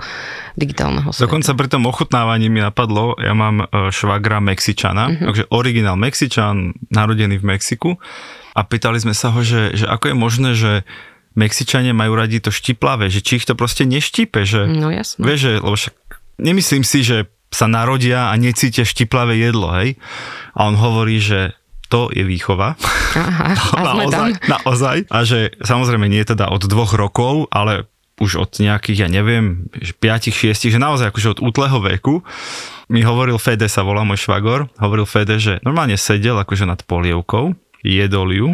digitálneho 0.58 1.14
sveta. 1.14 1.30
Dokonca 1.30 1.50
pri 1.54 1.68
tom 1.70 1.87
ochutnávaní 1.87 2.50
mi 2.50 2.58
napadlo, 2.58 3.14
ja 3.23 3.30
mám 3.30 3.62
e, 3.62 3.94
švagra 3.94 4.42
Mexičana, 4.42 5.04
uh-huh. 5.06 5.25
takže 5.30 5.44
originál 5.54 5.94
Mexičan, 5.94 6.75
narodený 6.90 7.38
v 7.38 7.44
Mexiku. 7.46 7.90
A 8.58 8.66
pýtali 8.66 8.99
sme 8.99 9.14
sa 9.14 9.30
ho, 9.30 9.38
že, 9.46 9.78
že 9.78 9.87
ako 9.87 10.11
je 10.11 10.16
možné, 10.18 10.50
že 10.58 10.73
Mexičania 11.38 11.94
majú 11.94 12.18
radi 12.18 12.42
to 12.42 12.50
štiplavé, 12.50 13.06
že 13.06 13.23
či 13.23 13.38
ich 13.38 13.46
to 13.46 13.54
proste 13.54 13.87
neštípe, 13.87 14.42
že... 14.42 14.66
No 14.66 14.90
jasno. 14.90 15.23
Vieš, 15.23 15.38
že, 15.38 15.52
lebo 15.62 15.76
však 15.78 15.94
nemyslím 16.42 16.82
si, 16.82 17.06
že 17.06 17.30
sa 17.54 17.70
narodia 17.70 18.32
a 18.32 18.35
necítia 18.35 18.82
štiplavé 18.82 19.38
jedlo, 19.38 19.70
hej. 19.78 19.94
A 20.58 20.66
on 20.66 20.75
hovorí, 20.75 21.23
že 21.23 21.54
to 21.87 22.11
je 22.12 22.23
výchova. 22.26 22.75
Aha, 23.16 23.55
a 23.78 23.81
naozaj, 23.83 24.31
naozaj. 24.47 24.97
A 25.09 25.19
že 25.23 25.55
samozrejme 25.62 26.07
nie 26.11 26.23
teda 26.26 26.50
od 26.50 26.66
dvoch 26.66 26.95
rokov, 26.99 27.49
ale 27.55 27.87
už 28.16 28.40
od 28.40 28.50
nejakých, 28.57 29.07
ja 29.07 29.09
neviem, 29.12 29.69
5-6, 29.76 30.73
že 30.73 30.78
naozaj 30.81 31.12
akože 31.12 31.37
od 31.37 31.43
útleho 31.45 31.78
veku 31.85 32.25
mi 32.88 33.05
hovoril 33.05 33.37
Fede, 33.37 33.69
sa 33.69 33.85
volá 33.85 34.07
môj 34.09 34.25
švagor, 34.25 34.73
hovoril 34.81 35.05
Fede, 35.05 35.37
že 35.37 35.61
normálne 35.66 36.00
sedel 36.00 36.38
akože 36.40 36.64
nad 36.64 36.81
polievkou, 36.87 37.52
jedol 37.85 38.28
ju, 38.33 38.49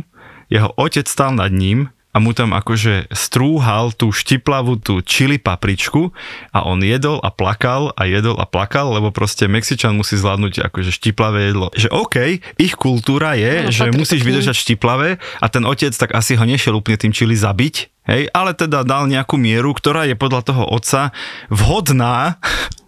jeho 0.50 0.68
otec 0.74 1.06
stal 1.06 1.36
nad 1.36 1.52
ním 1.54 1.92
a 2.12 2.16
mu 2.20 2.36
tam 2.36 2.52
akože 2.52 3.08
strúhal 3.12 3.96
tú 3.96 4.12
štiplavú, 4.12 4.76
tú 4.76 5.00
čili 5.00 5.40
papričku 5.40 6.12
a 6.52 6.64
on 6.68 6.84
jedol 6.84 7.16
a 7.24 7.32
plakal 7.32 7.92
a 7.96 8.04
jedol 8.04 8.36
a 8.36 8.44
plakal, 8.44 8.92
lebo 8.92 9.08
proste 9.08 9.48
Mexičan 9.48 9.96
musí 9.96 10.20
zvládnuť 10.20 10.68
akože 10.68 10.92
štiplavé 10.92 11.52
jedlo. 11.52 11.72
Že 11.72 11.88
OK, 11.88 12.16
ich 12.60 12.74
kultúra 12.76 13.32
je, 13.36 13.68
No, 13.68 13.72
že 13.72 13.88
musíš 13.92 14.24
vydržať 14.24 14.56
štiplavé 14.56 15.16
a 15.40 15.46
ten 15.48 15.64
otec 15.64 15.92
tak 15.96 16.12
asi 16.12 16.36
ho 16.36 16.44
nešiel 16.44 16.76
úplne 16.76 17.00
tým 17.00 17.12
čili 17.16 17.32
zabiť, 17.32 17.91
Hej, 18.02 18.34
ale 18.34 18.50
teda 18.50 18.82
dal 18.82 19.06
nejakú 19.06 19.38
mieru, 19.38 19.70
ktorá 19.70 20.10
je 20.10 20.18
podľa 20.18 20.42
toho 20.42 20.62
otca 20.66 21.14
vhodná 21.46 22.34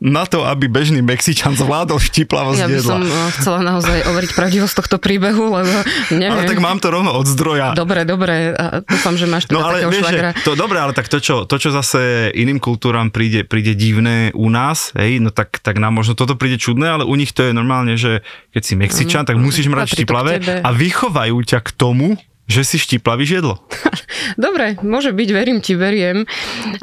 na 0.03 0.27
to, 0.27 0.43
aby 0.43 0.67
bežný 0.67 1.01
Mexičan 1.01 1.55
zvládol 1.55 2.03
štiplavosť 2.03 2.61
Ja 2.61 2.67
by 2.67 2.77
jedla. 2.77 2.93
som 2.99 3.01
eh, 3.01 3.31
chcela 3.39 3.61
naozaj 3.63 4.11
overiť 4.11 4.31
pravdivosť 4.35 4.75
tohto 4.75 4.97
príbehu, 4.99 5.55
lebo 5.55 5.71
neviem. 6.13 6.35
Ale 6.35 6.51
tak 6.51 6.59
mám 6.59 6.83
to 6.83 6.91
rovno 6.91 7.15
od 7.15 7.25
zdroja. 7.25 7.73
Dobre, 7.73 8.03
dobre, 8.03 8.53
a 8.53 8.83
dúfam, 8.83 9.15
že 9.15 9.31
máš 9.31 9.47
teda 9.47 9.55
No 9.55 9.63
ale 9.65 9.87
takého 9.87 9.93
vieš, 9.95 10.05
švagra. 10.05 10.31
že 10.35 10.43
to 10.43 10.53
dobre, 10.59 10.77
ale 10.83 10.93
tak 10.93 11.07
to 11.07 11.19
čo, 11.23 11.47
to, 11.47 11.57
čo 11.57 11.71
zase 11.71 12.35
iným 12.35 12.59
kultúram 12.59 13.09
príde, 13.09 13.47
príde 13.47 13.73
divné 13.73 14.35
u 14.35 14.51
nás, 14.51 14.91
hej, 14.99 15.23
no 15.23 15.31
tak, 15.31 15.63
tak 15.63 15.79
nám 15.79 15.95
možno 15.95 16.19
toto 16.19 16.35
príde 16.35 16.59
čudné, 16.59 16.91
ale 16.91 17.05
u 17.07 17.15
nich 17.15 17.31
to 17.31 17.47
je 17.47 17.55
normálne, 17.55 17.95
že 17.95 18.27
keď 18.51 18.63
si 18.67 18.75
Mexičan, 18.75 19.25
tak 19.25 19.39
musíš 19.39 19.71
štiplavé 19.71 20.43
tebe. 20.43 20.59
a 20.61 20.69
vychovajú 20.75 21.39
ťa 21.39 21.63
k 21.63 21.71
tomu, 21.71 22.19
že 22.45 22.63
si 22.63 22.77
štiplavíš 22.77 23.41
jedlo. 23.41 23.65
Dobre, 24.37 24.77
môže 24.85 25.17
byť, 25.17 25.29
verím 25.33 25.59
ti, 25.65 25.73
veriem. 25.73 26.29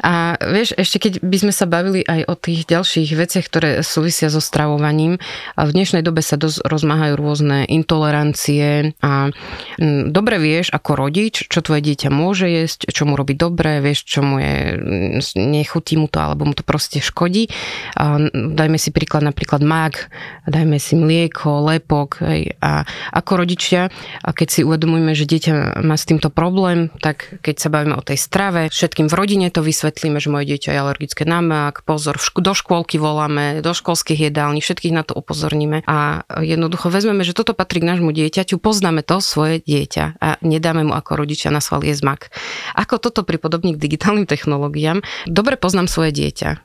A 0.02 0.34
vieš, 0.42 0.74
ešte 0.74 0.98
keď 0.98 1.12
by 1.22 1.36
sme 1.38 1.52
sa 1.54 1.70
bavili 1.70 2.02
aj 2.02 2.26
o 2.26 2.34
tých 2.34 2.66
ďalších 2.66 3.10
veciach, 3.14 3.46
ktoré 3.46 3.70
súvisia 3.86 4.26
so 4.26 4.42
stravovaním, 4.42 5.22
v 5.54 5.70
dnešnej 5.70 6.02
dobe 6.02 6.20
sa 6.20 6.34
dosť 6.34 6.66
rozmáhajú 6.66 7.14
rôzne 7.14 7.68
intolerancie 7.70 8.94
a 9.02 9.30
mm, 9.78 10.10
dobre 10.10 10.42
vieš 10.42 10.74
ako 10.74 10.98
rodič, 10.98 11.46
čo 11.46 11.62
tvoje 11.62 11.86
dieťa 11.86 12.10
môže 12.10 12.50
jesť, 12.50 12.90
čo 12.90 13.06
mu 13.06 13.14
robí 13.14 13.38
dobre, 13.38 13.78
vieš, 13.78 14.02
čo 14.06 14.20
mu 14.26 14.42
je, 14.42 14.74
mm, 14.74 15.38
nechutí 15.38 15.94
mu 15.94 16.10
to, 16.10 16.18
alebo 16.18 16.42
mu 16.42 16.54
to 16.58 16.66
proste 16.66 16.98
škodí. 16.98 17.46
A 17.94 18.18
dajme 18.32 18.82
si 18.82 18.90
príklad 18.90 19.22
napríklad 19.22 19.62
mak, 19.62 20.10
dajme 20.50 20.82
si 20.82 20.98
mlieko, 20.98 21.62
lepok 21.70 22.22
hej, 22.26 22.58
a 22.58 22.82
ako 23.14 23.46
rodičia, 23.46 23.88
a 24.22 24.30
keď 24.34 24.48
si 24.50 24.60
uvedomujeme, 24.66 25.14
že 25.14 25.28
dieťa 25.28 25.51
má 25.80 25.96
s 25.96 26.04
týmto 26.04 26.28
problém, 26.28 26.92
tak 27.00 27.40
keď 27.40 27.56
sa 27.56 27.68
bavíme 27.72 27.96
o 27.96 28.04
tej 28.04 28.20
strave, 28.20 28.68
všetkým 28.68 29.08
v 29.08 29.14
rodine 29.16 29.48
to 29.48 29.64
vysvetlíme, 29.64 30.20
že 30.20 30.28
moje 30.28 30.52
dieťa 30.52 30.70
je 30.74 30.78
alergické 30.78 31.22
na 31.24 31.40
mak, 31.40 31.86
pozor, 31.88 32.20
do 32.20 32.52
škôlky 32.52 33.00
voláme, 33.00 33.64
do 33.64 33.72
školských 33.72 34.28
jedální, 34.28 34.60
všetkých 34.60 34.92
na 34.92 35.02
to 35.02 35.16
upozorníme 35.16 35.86
a 35.88 36.26
jednoducho 36.42 36.92
vezmeme, 36.92 37.24
že 37.24 37.32
toto 37.32 37.56
patrí 37.56 37.80
k 37.80 37.88
nášmu 37.88 38.12
dieťaťu, 38.12 38.60
poznáme 38.60 39.00
to 39.00 39.24
svoje 39.24 39.64
dieťa 39.64 40.20
a 40.20 40.28
nedáme 40.44 40.84
mu 40.84 40.92
ako 40.92 41.16
rodičia 41.16 41.48
na 41.48 41.62
sval 41.62 41.80
jesť. 41.80 42.02
Ako 42.74 42.98
toto 42.98 43.22
pripodobní 43.22 43.78
k 43.78 43.82
digitálnym 43.82 44.26
technológiám, 44.26 45.06
dobre 45.30 45.54
poznám 45.54 45.86
svoje 45.86 46.10
dieťa. 46.10 46.58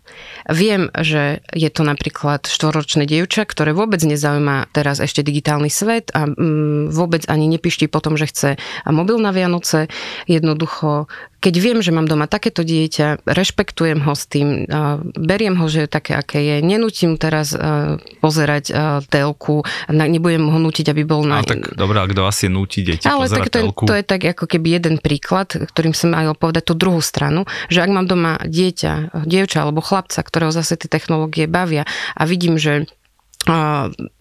Viem, 0.49 0.89
že 0.97 1.45
je 1.53 1.69
to 1.69 1.85
napríklad 1.85 2.49
štvoročné 2.49 3.05
dievča, 3.05 3.45
ktoré 3.45 3.77
vôbec 3.77 4.01
nezaujíma 4.01 4.73
teraz 4.73 4.97
ešte 4.97 5.21
digitálny 5.21 5.69
svet 5.69 6.09
a 6.17 6.25
mm, 6.25 6.89
vôbec 6.89 7.29
ani 7.29 7.45
nepišti 7.45 7.85
po 7.85 8.01
tom, 8.01 8.17
že 8.17 8.25
chce 8.25 8.49
mobil 8.89 9.17
na 9.17 9.33
Vianoce. 9.33 9.89
Jednoducho, 10.29 11.07
keď 11.37 11.53
viem, 11.61 11.79
že 11.85 11.93
mám 11.93 12.09
doma 12.09 12.25
takéto 12.25 12.65
dieťa, 12.65 13.29
rešpektujem 13.29 14.01
ho 14.01 14.13
s 14.17 14.25
tým, 14.25 14.65
a 14.67 14.97
beriem 15.13 15.53
ho, 15.55 15.65
že 15.69 15.85
je 15.85 15.89
také, 15.89 16.17
aké 16.17 16.41
je. 16.41 16.55
Nenútim 16.65 17.15
teraz 17.21 17.53
a, 17.53 18.01
pozerať 18.19 18.73
a, 18.73 18.99
telku, 19.05 19.61
nebudem 19.87 20.49
ho 20.49 20.57
nútiť, 20.57 20.89
aby 20.89 21.05
bol 21.05 21.21
na... 21.21 21.45
Ale 21.45 21.61
tak 21.61 21.77
dobré, 21.77 22.01
a 22.01 22.09
kto 22.09 22.21
asi 22.25 22.49
núti 22.49 22.81
deti 22.81 23.05
Ale 23.05 23.29
tak 23.29 23.53
to, 23.53 23.57
je, 23.61 23.65
telku? 23.69 23.83
to 23.85 23.93
je 23.93 24.03
tak 24.03 24.21
ako 24.25 24.45
keby 24.49 24.81
jeden 24.81 24.97
príklad, 24.97 25.53
ktorým 25.53 25.93
som 25.93 26.11
mal 26.11 26.33
povedať 26.33 26.67
tú 26.67 26.73
druhú 26.73 26.99
stranu, 27.05 27.45
že 27.69 27.85
ak 27.85 27.89
mám 27.93 28.09
doma 28.09 28.41
dieťa, 28.41 29.23
dievča 29.23 29.61
alebo 29.61 29.85
chlapca, 29.85 30.25
ktorého 30.25 30.49
zase 30.49 30.73
tie 30.75 30.89
technológie 30.89 31.45
bavia 31.45 31.85
a 32.17 32.25
vidím, 32.25 32.57
že 32.57 32.73
a 32.81 32.89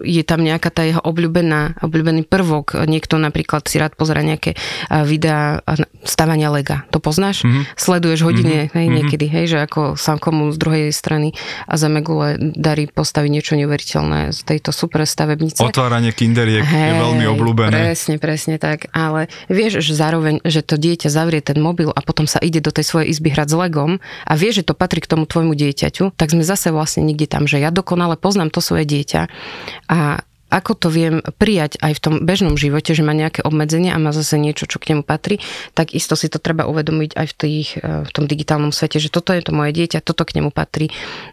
je 0.06 0.22
tam 0.22 0.40
nejaká 0.44 0.70
tá 0.70 0.86
jeho 0.86 1.02
obľúbená, 1.02 1.82
obľúbený 1.82 2.30
prvok. 2.30 2.86
Niekto 2.86 3.18
napríklad 3.18 3.66
si 3.66 3.82
rád 3.82 3.98
pozera 3.98 4.22
nejaké 4.22 4.54
videá 5.02 5.66
stavania 6.06 6.52
lega. 6.54 6.86
To 6.94 7.02
poznáš? 7.02 7.42
Mhm. 7.42 7.50
Mm-hmm. 7.56 7.64
Sleduješ 7.76 8.20
hodine, 8.22 8.56
mm-hmm. 8.66 8.76
hej, 8.76 8.86
Mhm. 8.86 8.94
niekedy, 8.94 9.26
hej, 9.26 9.46
že 9.50 9.58
ako 9.64 9.80
sa 9.98 10.14
komu 10.20 10.52
z 10.54 10.58
druhej 10.60 10.84
strany 10.94 11.34
a 11.66 11.74
za 11.74 11.88
megule 11.90 12.38
darí 12.38 12.86
postaviť 12.86 13.30
niečo 13.32 13.52
neuveriteľné 13.58 14.30
z 14.30 14.40
tejto 14.46 14.70
super 14.70 15.02
stavebnice. 15.02 15.58
Otváranie 15.64 16.14
kinderiek 16.14 16.62
je 16.62 16.68
Hej, 16.68 17.00
veľmi 17.00 17.24
obľúbené. 17.26 17.74
Presne, 17.74 18.16
presne 18.22 18.56
tak. 18.62 18.92
Ale 18.94 19.26
vieš, 19.50 19.82
že 19.82 19.96
zároveň, 19.98 20.38
že 20.46 20.62
to 20.62 20.78
dieťa 20.78 21.10
zavrie 21.10 21.42
ten 21.42 21.58
mobil 21.58 21.90
a 21.90 22.00
potom 22.04 22.28
sa 22.30 22.38
ide 22.38 22.62
do 22.62 22.70
tej 22.70 22.86
svojej 22.86 23.10
izby 23.10 23.34
hrať 23.34 23.48
s 23.50 23.56
legom 23.56 23.98
a 24.24 24.32
vie, 24.38 24.50
že 24.54 24.62
to 24.62 24.76
patrí 24.76 25.02
k 25.02 25.10
tomu 25.10 25.26
tvojmu 25.26 25.56
dieťaťu, 25.56 26.14
tak 26.14 26.30
sme 26.30 26.46
zase 26.46 26.70
vlastne 26.70 27.02
niekde 27.02 27.26
tam, 27.26 27.48
že 27.50 27.58
ja 27.58 27.74
dokonale 27.74 28.14
poznám 28.20 28.52
to 28.54 28.60
svoje 28.62 28.86
dieťa 28.86 29.15
a 29.16 30.22
ako 30.48 30.72
to 30.78 30.88
viem 30.92 31.24
prijať 31.42 31.80
aj 31.82 31.92
v 31.98 32.02
tom 32.02 32.14
bežnom 32.22 32.54
živote, 32.54 32.94
že 32.94 33.02
má 33.02 33.10
nejaké 33.10 33.42
obmedzenia 33.42 33.96
a 33.96 34.02
má 34.02 34.14
zase 34.14 34.38
niečo, 34.38 34.70
čo 34.70 34.78
k 34.78 34.94
nemu 34.94 35.02
patrí, 35.02 35.42
tak 35.74 35.92
isto 35.92 36.14
si 36.14 36.30
to 36.30 36.38
treba 36.38 36.68
uvedomiť 36.70 37.10
aj 37.18 37.26
v, 37.26 37.34
tých, 37.34 37.68
eh, 37.82 38.06
v 38.06 38.10
tom 38.14 38.24
digitálnom 38.30 38.70
svete, 38.70 39.02
že 39.02 39.10
toto 39.10 39.34
je 39.34 39.42
to 39.42 39.50
moje 39.50 39.74
dieťa, 39.74 40.04
toto 40.06 40.22
k 40.22 40.38
nemu 40.38 40.54
patrí 40.54 40.90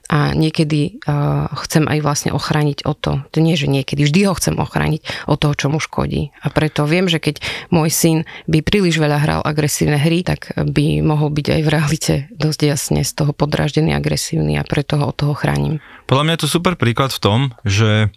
a 0.10 0.36
niekedy 0.36 1.02
uh, 1.08 1.50
chcem 1.66 1.90
aj 1.90 2.00
vlastne 2.06 2.32
ochrániť 2.36 2.86
o 2.86 2.94
to, 2.94 3.24
nie, 3.40 3.60
že 3.60 3.68
niekedy, 3.68 4.08
vždy 4.08 4.30
ho 4.30 4.34
chcem 4.38 4.56
ochrániť 4.56 5.28
od 5.28 5.38
toho, 5.42 5.54
čo 5.54 5.68
mu 5.68 5.80
škodí. 5.84 6.32
A 6.44 6.48
preto 6.54 6.88
viem, 6.88 7.12
že 7.12 7.20
keď 7.20 7.44
môj 7.74 7.90
syn 7.92 8.18
by 8.48 8.64
príliš 8.64 9.02
veľa 9.02 9.18
hral 9.20 9.42
agresívne 9.44 10.00
hry, 10.00 10.24
tak 10.24 10.56
by 10.56 11.04
mohol 11.04 11.34
byť 11.34 11.48
aj 11.60 11.62
v 11.62 11.70
realite 11.72 12.14
dosť 12.32 12.60
jasne 12.64 13.02
z 13.04 13.12
toho 13.12 13.36
podráždený, 13.36 13.92
agresívny 13.96 14.56
a 14.56 14.64
preto 14.64 14.96
ho 15.00 15.12
od 15.12 15.18
toho 15.18 15.34
chránim. 15.36 15.84
Podľa 16.08 16.24
mňa 16.24 16.34
je 16.36 16.42
to 16.44 16.54
super 16.60 16.74
príklad 16.80 17.12
v 17.12 17.20
tom, 17.20 17.40
že 17.68 18.14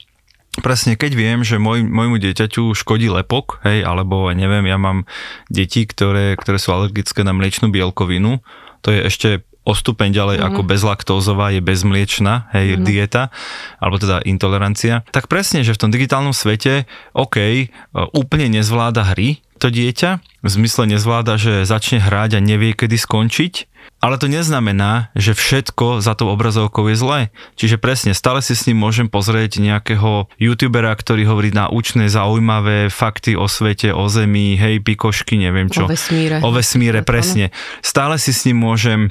presne 0.61 0.95
keď 0.97 1.13
viem, 1.17 1.39
že 1.45 1.61
môj, 1.61 1.85
môjmu 1.85 2.21
dieťaťu 2.21 2.73
škodí 2.77 3.09
lepok, 3.13 3.61
hej, 3.67 3.85
alebo 3.85 4.29
neviem, 4.33 4.65
ja 4.69 4.77
mám 4.77 5.05
deti, 5.49 5.85
ktoré, 5.85 6.37
ktoré 6.37 6.57
sú 6.61 6.73
alergické 6.73 7.25
na 7.25 7.37
mliečnú 7.37 7.69
bielkovinu, 7.73 8.41
to 8.81 8.95
je 8.95 9.01
ešte 9.03 9.29
o 9.67 9.75
stupeň 9.75 10.15
ďalej 10.15 10.37
mm-hmm. 10.39 10.55
ako 10.55 10.61
bezlaktózová 10.63 11.51
je 11.51 11.59
bezmliečná, 11.59 12.55
hej, 12.55 12.79
mm-hmm. 12.79 12.87
dieta, 12.87 13.35
alebo 13.83 13.99
teda 13.99 14.23
intolerancia. 14.23 15.03
Tak 15.11 15.27
presne, 15.27 15.67
že 15.67 15.75
v 15.75 15.81
tom 15.83 15.91
digitálnom 15.91 16.31
svete, 16.31 16.87
OK, 17.19 17.37
e, 17.43 17.67
úplne 18.15 18.47
nezvláda 18.47 19.03
hry 19.11 19.43
to 19.59 19.73
dieťa, 19.73 20.23
v 20.45 20.49
zmysle 20.49 20.87
nezvláda, 20.87 21.41
že 21.41 21.67
začne 21.67 21.99
hrať 21.99 22.39
a 22.39 22.41
nevie, 22.45 22.77
kedy 22.77 22.97
skončiť, 23.01 23.55
ale 23.97 24.21
to 24.21 24.29
neznamená, 24.29 25.09
že 25.17 25.33
všetko 25.33 26.05
za 26.05 26.13
tou 26.13 26.29
obrazovkou 26.29 26.85
je 26.93 26.97
zlé. 27.01 27.21
Čiže 27.57 27.81
presne, 27.81 28.13
stále 28.13 28.45
si 28.45 28.53
s 28.53 28.69
ním 28.69 28.77
môžem 28.77 29.09
pozrieť 29.09 29.59
nejakého 29.59 30.29
youtubera, 30.37 30.93
ktorý 30.93 31.25
hovorí 31.25 31.51
naučné, 31.51 32.13
zaujímavé 32.13 32.93
fakty 32.93 33.35
o 33.35 33.49
svete, 33.49 33.97
o 33.97 34.07
zemi, 34.13 34.55
hej, 34.61 34.85
pikošky, 34.85 35.41
neviem 35.41 35.73
čo. 35.73 35.89
O 35.89 35.91
vesmíre. 35.91 36.37
O 36.45 36.53
vesmíre, 36.53 37.01
presne. 37.01 37.57
Stále 37.81 38.21
si 38.21 38.37
s 38.37 38.45
ním 38.45 38.61
môžem 38.61 39.09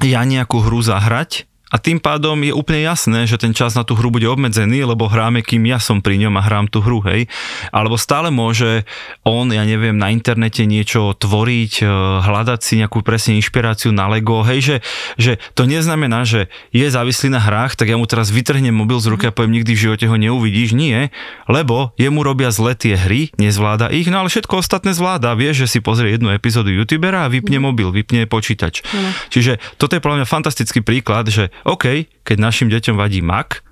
ja 0.00 0.22
nejakú 0.24 0.62
hru 0.64 0.80
zahrať 0.80 1.49
a 1.70 1.78
tým 1.78 2.02
pádom 2.02 2.34
je 2.42 2.50
úplne 2.50 2.82
jasné, 2.82 3.30
že 3.30 3.38
ten 3.38 3.54
čas 3.54 3.78
na 3.78 3.86
tú 3.86 3.94
hru 3.94 4.10
bude 4.10 4.26
obmedzený, 4.26 4.82
lebo 4.82 5.06
hráme, 5.06 5.46
kým 5.46 5.62
ja 5.70 5.78
som 5.78 6.02
pri 6.02 6.18
ňom 6.26 6.34
a 6.34 6.42
hrám 6.42 6.66
tú 6.66 6.82
hru, 6.82 6.98
hej. 7.06 7.30
Alebo 7.70 7.94
stále 7.94 8.34
môže 8.34 8.82
on, 9.22 9.46
ja 9.54 9.62
neviem, 9.62 9.94
na 9.94 10.10
internete 10.10 10.66
niečo 10.66 11.14
tvoriť, 11.14 11.72
eh, 11.82 11.88
hľadať 12.26 12.60
si 12.60 12.82
nejakú 12.82 13.06
presne 13.06 13.38
inšpiráciu 13.38 13.94
na 13.94 14.10
Lego, 14.10 14.42
hej, 14.42 14.60
že, 14.60 14.76
že 15.14 15.32
to 15.54 15.70
neznamená, 15.70 16.26
že 16.26 16.50
je 16.74 16.90
závislý 16.90 17.30
na 17.30 17.38
hrách, 17.38 17.78
tak 17.78 17.86
ja 17.86 17.94
mu 17.94 18.10
teraz 18.10 18.34
vytrhnem 18.34 18.74
mobil 18.74 18.98
z 18.98 19.06
ruky 19.14 19.30
a 19.30 19.32
poviem, 19.32 19.62
nikdy 19.62 19.78
v 19.78 19.82
živote 19.86 20.10
ho 20.10 20.16
neuvidíš, 20.18 20.74
nie, 20.74 21.14
lebo 21.46 21.94
jemu 21.94 22.20
robia 22.26 22.50
zle 22.50 22.74
tie 22.74 22.98
hry, 22.98 23.30
nezvláda 23.38 23.94
ich, 23.94 24.10
no 24.10 24.26
ale 24.26 24.28
všetko 24.28 24.58
ostatné 24.58 24.90
zvláda, 24.90 25.38
vie, 25.38 25.54
že 25.54 25.70
si 25.70 25.78
pozrie 25.78 26.18
jednu 26.18 26.34
epizódu 26.34 26.74
youtubera 26.74 27.26
a 27.26 27.30
vypne 27.30 27.62
mobil, 27.62 27.94
vypne 27.94 28.26
počítač. 28.26 28.82
Čiže 29.30 29.62
toto 29.78 29.94
je 29.94 30.02
podľa 30.02 30.22
mňa 30.22 30.26
fantastický 30.26 30.82
príklad, 30.82 31.30
že 31.30 31.54
OK, 31.64 32.08
keď 32.24 32.36
našim 32.36 32.68
deťom 32.72 32.96
vadí 32.96 33.20
mak, 33.20 33.64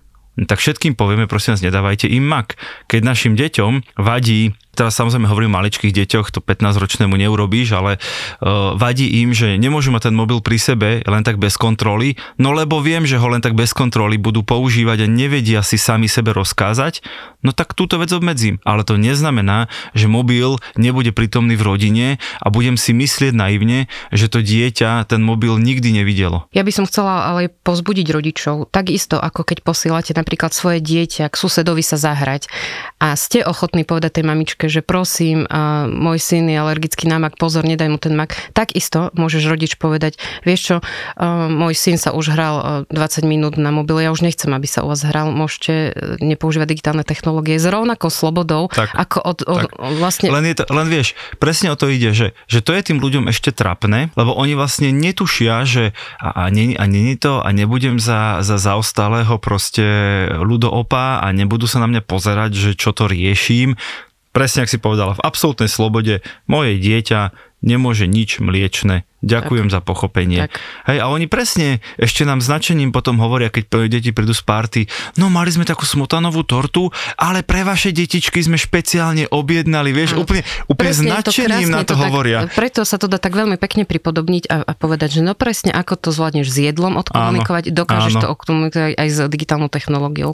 tak 0.46 0.62
všetkým 0.62 0.94
povieme, 0.94 1.26
prosím 1.26 1.58
vás, 1.58 1.66
nedávajte 1.66 2.06
im 2.06 2.22
mak. 2.22 2.54
Keď 2.86 3.00
našim 3.02 3.34
deťom 3.34 3.98
vadí 3.98 4.54
teraz 4.74 4.94
samozrejme 4.94 5.26
hovorím 5.26 5.54
o 5.54 5.58
maličkých 5.58 5.90
deťoch, 5.90 6.30
to 6.30 6.40
15-ročnému 6.44 7.14
neurobíš, 7.18 7.74
ale 7.74 7.98
uh, 7.98 8.78
vadí 8.78 9.22
im, 9.24 9.34
že 9.34 9.58
nemôžu 9.58 9.90
mať 9.90 10.10
ten 10.10 10.16
mobil 10.16 10.38
pri 10.38 10.58
sebe 10.60 11.02
len 11.02 11.22
tak 11.26 11.42
bez 11.42 11.58
kontroly, 11.58 12.14
no 12.38 12.54
lebo 12.54 12.78
viem, 12.78 13.02
že 13.02 13.18
ho 13.18 13.26
len 13.26 13.42
tak 13.42 13.58
bez 13.58 13.74
kontroly 13.74 14.20
budú 14.20 14.46
používať 14.46 15.04
a 15.04 15.10
nevedia 15.10 15.60
si 15.66 15.80
sami 15.80 16.06
sebe 16.06 16.30
rozkázať, 16.30 17.02
no 17.42 17.50
tak 17.50 17.74
túto 17.74 17.98
vec 17.98 18.10
obmedzím. 18.14 18.62
Ale 18.62 18.86
to 18.86 18.94
neznamená, 18.94 19.66
že 19.94 20.06
mobil 20.06 20.62
nebude 20.78 21.10
prítomný 21.10 21.58
v 21.58 21.66
rodine 21.66 22.06
a 22.38 22.46
budem 22.48 22.78
si 22.78 22.94
myslieť 22.94 23.34
naivne, 23.34 23.90
že 24.14 24.30
to 24.30 24.42
dieťa 24.44 25.06
ten 25.10 25.22
mobil 25.22 25.58
nikdy 25.58 25.90
nevidelo. 25.90 26.46
Ja 26.54 26.62
by 26.62 26.72
som 26.74 26.84
chcela 26.86 27.26
ale 27.26 27.50
pozbudiť 27.50 28.06
rodičov, 28.14 28.70
takisto 28.70 29.18
ako 29.18 29.42
keď 29.42 29.66
posielate 29.66 30.12
napríklad 30.14 30.54
svoje 30.54 30.78
dieťa 30.78 31.30
k 31.30 31.34
susedovi 31.34 31.82
sa 31.82 31.98
zahrať 31.98 32.46
a 33.02 33.14
ste 33.18 33.42
ochotní 33.42 33.82
povedať 33.82 34.22
tej 34.22 34.24
mamičke, 34.26 34.67
že 34.68 34.80
prosím, 34.84 35.44
a 35.48 35.88
môj 35.88 36.20
syn 36.20 36.48
je 36.52 36.56
alergický 36.56 37.08
na 37.08 37.18
mak, 37.18 37.36
pozor, 37.40 37.64
nedaj 37.64 37.88
mu 37.88 37.98
ten 37.98 38.14
mak. 38.14 38.36
Takisto 38.52 39.10
môžeš 39.16 39.44
rodič 39.48 39.72
povedať, 39.76 40.20
vieš 40.44 40.60
čo, 40.60 40.76
môj 41.48 41.74
syn 41.74 41.96
sa 41.96 42.12
už 42.14 42.32
hral 42.32 42.86
20 42.92 43.24
minút 43.24 43.56
na 43.56 43.72
mobile, 43.74 44.04
ja 44.04 44.10
už 44.12 44.22
nechcem, 44.24 44.52
aby 44.52 44.68
sa 44.68 44.84
u 44.84 44.92
vás 44.92 45.02
hral, 45.04 45.32
môžete 45.32 45.72
e, 45.72 45.90
nepoužívať 46.20 46.68
digitálne 46.68 47.04
technológie 47.04 47.56
s 47.56 47.66
rovnakou 47.66 48.12
slobodou, 48.12 48.68
tak, 48.70 48.92
ako 48.94 49.18
od, 49.24 49.38
od, 49.44 49.58
tak. 49.64 49.70
vlastne... 49.98 50.26
Len, 50.30 50.46
je 50.52 50.56
to, 50.60 50.64
len 50.70 50.86
vieš, 50.88 51.16
presne 51.40 51.72
o 51.72 51.76
to 51.76 51.88
ide, 51.88 52.12
že, 52.12 52.36
že 52.46 52.60
to 52.60 52.76
je 52.76 52.92
tým 52.92 52.98
ľuďom 53.00 53.30
ešte 53.32 53.50
trapné, 53.50 54.12
lebo 54.14 54.36
oni 54.36 54.54
vlastne 54.54 54.92
netušia, 54.92 55.64
že 55.64 55.96
a, 56.20 56.46
a, 56.46 56.52
nie, 56.52 56.76
a 56.76 56.84
nie 56.84 57.16
to 57.16 57.40
a 57.40 57.48
nebudem 57.50 57.96
za, 57.98 58.44
za 58.44 58.60
zaostalého 58.60 59.40
proste 59.40 59.86
ľudoopa 60.38 61.24
a 61.24 61.26
nebudú 61.32 61.64
sa 61.64 61.80
na 61.80 61.88
mňa 61.88 62.02
pozerať, 62.04 62.50
že 62.54 62.70
čo 62.74 62.92
to 62.92 63.08
riešim. 63.08 63.78
Presne, 64.38 64.62
ak 64.62 64.70
si 64.70 64.78
povedala, 64.78 65.18
v 65.18 65.24
absolútnej 65.26 65.66
slobode 65.66 66.22
moje 66.46 66.78
dieťa 66.78 67.34
nemôže 67.58 68.06
nič 68.06 68.38
mliečne 68.38 69.02
Ďakujem 69.18 69.66
tak. 69.66 69.74
za 69.74 69.80
pochopenie. 69.82 70.46
Tak. 70.46 70.62
Hej, 70.86 70.98
a 71.02 71.10
oni 71.10 71.26
presne 71.26 71.82
ešte 71.98 72.22
nám 72.22 72.38
značením 72.38 72.94
potom 72.94 73.18
hovoria, 73.18 73.50
keď 73.50 73.90
deti 73.90 74.14
prídu 74.14 74.30
z 74.30 74.46
party, 74.46 74.80
no 75.18 75.26
mali 75.26 75.50
sme 75.50 75.66
takú 75.66 75.82
smotanovú 75.82 76.46
tortu, 76.46 76.94
ale 77.18 77.42
pre 77.42 77.66
vaše 77.66 77.90
detičky 77.90 78.38
sme 78.38 78.54
špeciálne 78.54 79.26
objednali, 79.26 79.90
vieš, 79.90 80.14
mm. 80.14 80.22
úplne, 80.22 80.42
úplne 80.70 80.92
značením 80.94 81.66
na 81.66 81.82
to, 81.82 81.98
to 81.98 82.06
hovoria. 82.06 82.46
Tak, 82.46 82.54
preto 82.54 82.80
sa 82.86 82.94
to 82.94 83.10
dá 83.10 83.18
tak 83.18 83.34
veľmi 83.34 83.58
pekne 83.58 83.82
pripodobniť 83.82 84.44
a, 84.46 84.62
a 84.62 84.72
povedať, 84.78 85.18
že 85.18 85.20
no 85.26 85.34
presne 85.34 85.74
ako 85.74 85.98
to 85.98 86.08
zvládneš 86.14 86.54
s 86.54 86.58
jedlom 86.70 86.94
odkomunikovať, 86.94 87.74
áno, 87.74 87.74
dokážeš 87.74 88.14
áno. 88.14 88.22
to 88.22 88.26
odkomunikovať 88.38 88.92
aj 88.94 89.08
s 89.10 89.18
digitálnou 89.26 89.66
technológiou. 89.66 90.30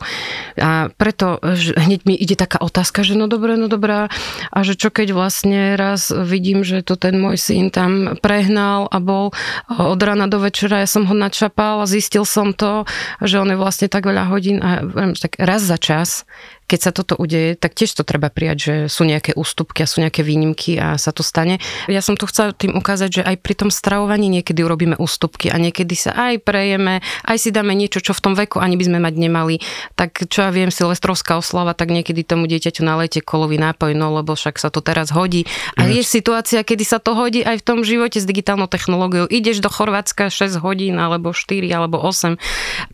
A 0.61 0.93
preto 0.93 1.41
hneď 1.57 2.05
mi 2.05 2.13
ide 2.21 2.37
taká 2.37 2.61
otázka, 2.61 3.01
že 3.01 3.17
no 3.17 3.33
dobré, 3.33 3.57
no 3.57 3.73
dobrá, 3.73 4.13
a 4.53 4.59
že 4.61 4.77
čo 4.77 4.93
keď 4.93 5.17
vlastne 5.17 5.73
raz 5.81 6.13
vidím, 6.13 6.61
že 6.69 6.85
to 6.85 7.01
ten 7.01 7.17
môj 7.17 7.41
syn 7.41 7.73
tam 7.73 8.21
prehnal 8.21 8.74
mal 8.75 8.91
a 8.91 8.99
bol 8.99 9.31
od 9.71 10.01
rana 10.03 10.27
do 10.27 10.43
večera, 10.43 10.83
ja 10.83 10.89
som 10.91 11.07
ho 11.07 11.15
načapal 11.15 11.83
a 11.83 11.87
zistil 11.87 12.27
som 12.27 12.51
to, 12.51 12.83
že 13.23 13.39
on 13.39 13.55
je 13.55 13.59
vlastne 13.59 13.87
tak 13.87 14.11
veľa 14.11 14.27
hodín 14.27 14.59
a 14.59 14.83
tak 15.15 15.39
raz 15.39 15.63
za 15.63 15.79
čas 15.79 16.27
keď 16.65 16.81
sa 16.81 16.91
toto 16.97 17.15
udeje, 17.17 17.57
tak 17.57 17.77
tiež 17.77 17.93
to 17.93 18.03
treba 18.03 18.33
prijať, 18.33 18.57
že 18.57 18.75
sú 18.89 19.05
nejaké 19.05 19.37
ústupky 19.37 19.85
a 19.85 19.91
sú 19.91 20.01
nejaké 20.01 20.25
výnimky 20.25 20.81
a 20.81 20.97
sa 20.97 21.13
to 21.13 21.21
stane. 21.21 21.61
Ja 21.87 22.01
som 22.01 22.17
tu 22.17 22.25
chcela 22.25 22.57
tým 22.57 22.73
ukázať, 22.73 23.11
že 23.21 23.23
aj 23.23 23.37
pri 23.45 23.55
tom 23.55 23.71
stravovaní 23.71 24.33
niekedy 24.33 24.65
urobíme 24.65 24.97
ústupky 24.97 25.53
a 25.53 25.61
niekedy 25.61 25.93
sa 25.93 26.17
aj 26.17 26.41
prejeme, 26.41 27.05
aj 27.29 27.37
si 27.37 27.53
dáme 27.53 27.77
niečo, 27.77 28.01
čo 28.01 28.17
v 28.17 28.23
tom 28.25 28.35
veku 28.35 28.59
ani 28.61 28.81
by 28.81 28.85
sme 28.89 28.99
mať 29.01 29.15
nemali. 29.15 29.55
Tak 29.95 30.29
čo 30.29 30.49
ja 30.49 30.51
viem, 30.51 30.73
Silvestrovská 30.73 31.37
oslava, 31.37 31.77
tak 31.77 31.93
niekedy 31.93 32.25
tomu 32.25 32.49
dieťaťu 32.49 32.81
nalejte 32.81 33.21
kolový 33.21 33.61
nápoj, 33.61 33.93
no 33.93 34.17
lebo 34.17 34.33
však 34.33 34.57
sa 34.57 34.73
to 34.73 34.81
teraz 34.81 35.13
hodí. 35.13 35.45
A 35.77 35.85
je 35.85 36.01
situácia, 36.01 36.65
kedy 36.65 36.85
sa 36.85 36.99
to 36.99 37.13
hodí 37.13 37.45
aj 37.45 37.61
v 37.61 37.65
tom 37.65 37.79
živote 37.85 38.17
s 38.19 38.27
digitálnou 38.27 38.67
technológiou. 38.67 39.29
Ideš 39.29 39.61
do 39.61 39.69
Chorvátska 39.69 40.33
6 40.33 40.61
hodín, 40.65 40.97
alebo 40.97 41.37
4, 41.37 41.69
alebo 41.71 42.01
8 42.01 42.37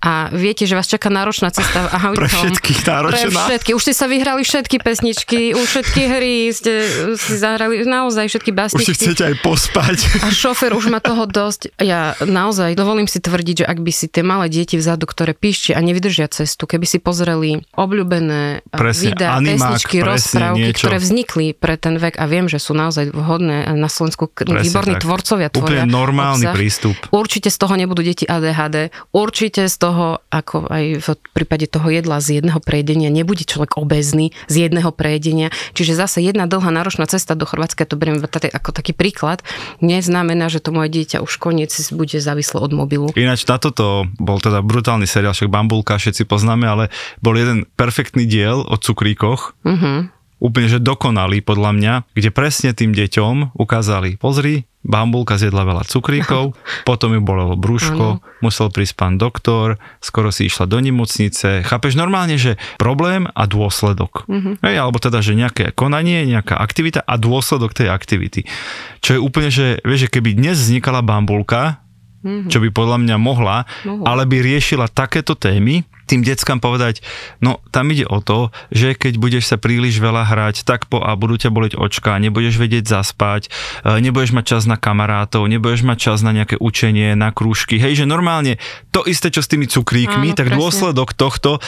a 0.02 0.32
viete, 0.32 0.64
že 0.66 0.74
vás 0.74 0.88
čaká 0.88 1.12
náročná 1.12 1.52
cesta 1.52 1.86
a 1.86 2.12
Pre 2.12 2.28
všetkých 2.28 2.80
náročná 2.84 3.42
všetky. 3.60 3.76
Už 3.76 3.82
ste 3.84 3.94
sa 3.94 4.08
vyhrali 4.08 4.40
všetky 4.40 4.76
pesničky, 4.80 5.52
už 5.52 5.66
všetky 5.68 6.00
hry 6.08 6.48
ste 6.48 6.72
si 7.20 7.36
zahrali, 7.36 7.84
naozaj 7.84 8.32
všetky 8.32 8.56
básničky. 8.56 8.88
Už 8.88 8.96
si 8.96 8.96
chcete 8.96 9.22
aj 9.28 9.34
pospať. 9.44 9.98
A 10.24 10.32
šofer 10.32 10.72
už 10.72 10.88
má 10.88 11.04
toho 11.04 11.28
dosť. 11.28 11.76
Ja 11.76 12.16
naozaj 12.24 12.72
dovolím 12.72 13.04
si 13.04 13.20
tvrdiť, 13.20 13.62
že 13.62 13.66
ak 13.68 13.78
by 13.84 13.92
si 13.92 14.08
tie 14.08 14.24
malé 14.24 14.48
deti 14.48 14.80
vzadu, 14.80 15.04
ktoré 15.04 15.36
píšte 15.36 15.76
a 15.76 15.80
nevydržia 15.84 16.32
cestu, 16.32 16.64
keby 16.64 16.88
si 16.88 16.96
pozreli 17.04 17.60
obľúbené 17.76 18.64
presne, 18.72 19.12
videá, 19.12 19.36
animák, 19.36 19.76
pesničky, 19.76 19.96
presne, 20.00 20.16
rozprávky, 20.16 20.60
niečo. 20.64 20.80
ktoré 20.80 20.96
vznikli 20.96 21.46
pre 21.52 21.76
ten 21.76 22.00
vek 22.00 22.16
a 22.16 22.24
viem, 22.24 22.48
že 22.48 22.56
sú 22.56 22.72
naozaj 22.72 23.12
vhodné 23.12 23.68
na 23.76 23.88
Slovensku, 23.92 24.32
presne 24.32 24.64
výborní 24.64 24.96
tak. 24.96 25.04
tvorcovia 25.04 25.48
tvoria. 25.52 25.84
Úplne 25.84 25.92
normálny 25.92 26.46
obsah. 26.48 26.56
prístup. 26.56 26.96
Určite 27.12 27.52
z 27.52 27.58
toho 27.60 27.76
nebudú 27.76 28.00
deti 28.00 28.24
ADHD, 28.24 28.88
určite 29.12 29.68
z 29.68 29.76
toho, 29.76 30.24
ako 30.32 30.64
aj 30.72 30.84
v 31.04 31.08
prípade 31.36 31.68
toho 31.68 31.92
jedla 31.92 32.22
z 32.24 32.40
jedného 32.40 32.62
prejedenia, 32.62 33.12
nebude 33.12 33.49
človek 33.50 33.74
obezný 33.74 34.30
z 34.46 34.70
jedného 34.70 34.94
prejedenia. 34.94 35.50
Čiže 35.74 35.98
zase 35.98 36.22
jedna 36.22 36.46
dlhá 36.46 36.70
náročná 36.70 37.10
cesta 37.10 37.34
do 37.34 37.42
Chorvátska, 37.42 37.82
to 37.82 37.98
beriem 37.98 38.22
ako 38.22 38.70
taký 38.70 38.94
príklad, 38.94 39.42
neznamená, 39.82 40.46
že 40.46 40.62
to 40.62 40.70
moje 40.70 40.94
dieťa 40.94 41.18
už 41.26 41.42
koniec 41.42 41.74
bude 41.90 42.22
závislo 42.22 42.62
od 42.62 42.70
mobilu. 42.70 43.10
Ináč 43.18 43.42
na 43.50 43.58
toto 43.58 44.06
bol 44.22 44.38
teda 44.38 44.62
brutálny 44.62 45.10
seriál, 45.10 45.34
však 45.34 45.50
Bambulka 45.50 45.98
všetci 45.98 46.22
poznáme, 46.30 46.70
ale 46.70 46.84
bol 47.18 47.34
jeden 47.34 47.66
perfektný 47.74 48.30
diel 48.30 48.62
o 48.62 48.78
cukríkoch. 48.78 49.58
Uh-huh 49.66 50.19
úplne 50.40 50.66
že 50.72 50.80
dokonalý 50.80 51.44
podľa 51.44 51.70
mňa, 51.76 51.92
kde 52.16 52.30
presne 52.32 52.72
tým 52.72 52.96
deťom 52.96 53.54
ukázali, 53.54 54.16
pozri, 54.16 54.64
bambulka 54.80 55.36
zjedla 55.36 55.68
veľa 55.68 55.84
cukríkov, 55.84 56.56
potom 56.88 57.12
ju 57.12 57.20
bolelo 57.20 57.54
brúško, 57.54 58.06
ano. 58.18 58.22
musel 58.40 58.72
prísť 58.72 58.94
pán 58.96 59.20
doktor, 59.20 59.76
skoro 60.00 60.32
si 60.32 60.48
išla 60.48 60.64
do 60.64 60.80
nemocnice. 60.80 61.60
Chápeš 61.62 62.00
normálne, 62.00 62.40
že 62.40 62.56
problém 62.80 63.28
a 63.36 63.44
dôsledok. 63.44 64.24
Uh-huh. 64.24 64.56
Hej, 64.64 64.76
alebo 64.80 64.96
teda, 64.96 65.20
že 65.20 65.36
nejaké 65.36 65.76
konanie, 65.76 66.24
nejaká 66.24 66.56
aktivita 66.56 67.04
a 67.04 67.14
dôsledok 67.20 67.76
tej 67.76 67.92
aktivity. 67.92 68.48
Čo 69.04 69.16
je 69.16 69.20
úplne, 69.20 69.52
že 69.52 69.78
vieš, 69.84 70.08
že 70.08 70.12
keby 70.16 70.40
dnes 70.40 70.56
vznikala 70.56 71.04
bambulka, 71.04 71.84
uh-huh. 72.24 72.48
čo 72.48 72.64
by 72.64 72.72
podľa 72.72 72.98
mňa 73.04 73.16
mohla, 73.20 73.68
uh-huh. 73.84 74.08
ale 74.08 74.24
by 74.24 74.40
riešila 74.40 74.88
takéto 74.88 75.36
témy, 75.36 75.84
tým 76.10 76.26
deckám 76.26 76.58
povedať, 76.58 77.06
no 77.38 77.62
tam 77.70 77.94
ide 77.94 78.02
o 78.10 78.18
to, 78.18 78.50
že 78.74 78.98
keď 78.98 79.22
budeš 79.22 79.46
sa 79.46 79.56
príliš 79.62 80.02
veľa 80.02 80.26
hrať, 80.26 80.66
tak 80.66 80.90
po 80.90 80.98
a 80.98 81.14
budú 81.14 81.38
ťa 81.38 81.54
boleť 81.54 81.72
očka, 81.78 82.18
nebudeš 82.18 82.58
vedieť 82.58 82.90
zaspať, 82.90 83.46
e, 83.86 84.02
nebudeš 84.02 84.34
mať 84.34 84.44
čas 84.58 84.62
na 84.66 84.74
kamarátov, 84.74 85.46
nebudeš 85.46 85.86
mať 85.86 85.98
čas 86.10 86.18
na 86.26 86.34
nejaké 86.34 86.58
učenie, 86.58 87.14
na 87.14 87.30
krúžky. 87.30 87.78
Hej, 87.78 88.02
že 88.02 88.04
normálne 88.10 88.58
to 88.90 89.06
isté, 89.06 89.30
čo 89.30 89.38
s 89.38 89.46
tými 89.46 89.70
cukríkmi, 89.70 90.34
Áno, 90.34 90.38
tak 90.38 90.50
presne. 90.50 90.58
dôsledok 90.58 91.14
tohto, 91.14 91.62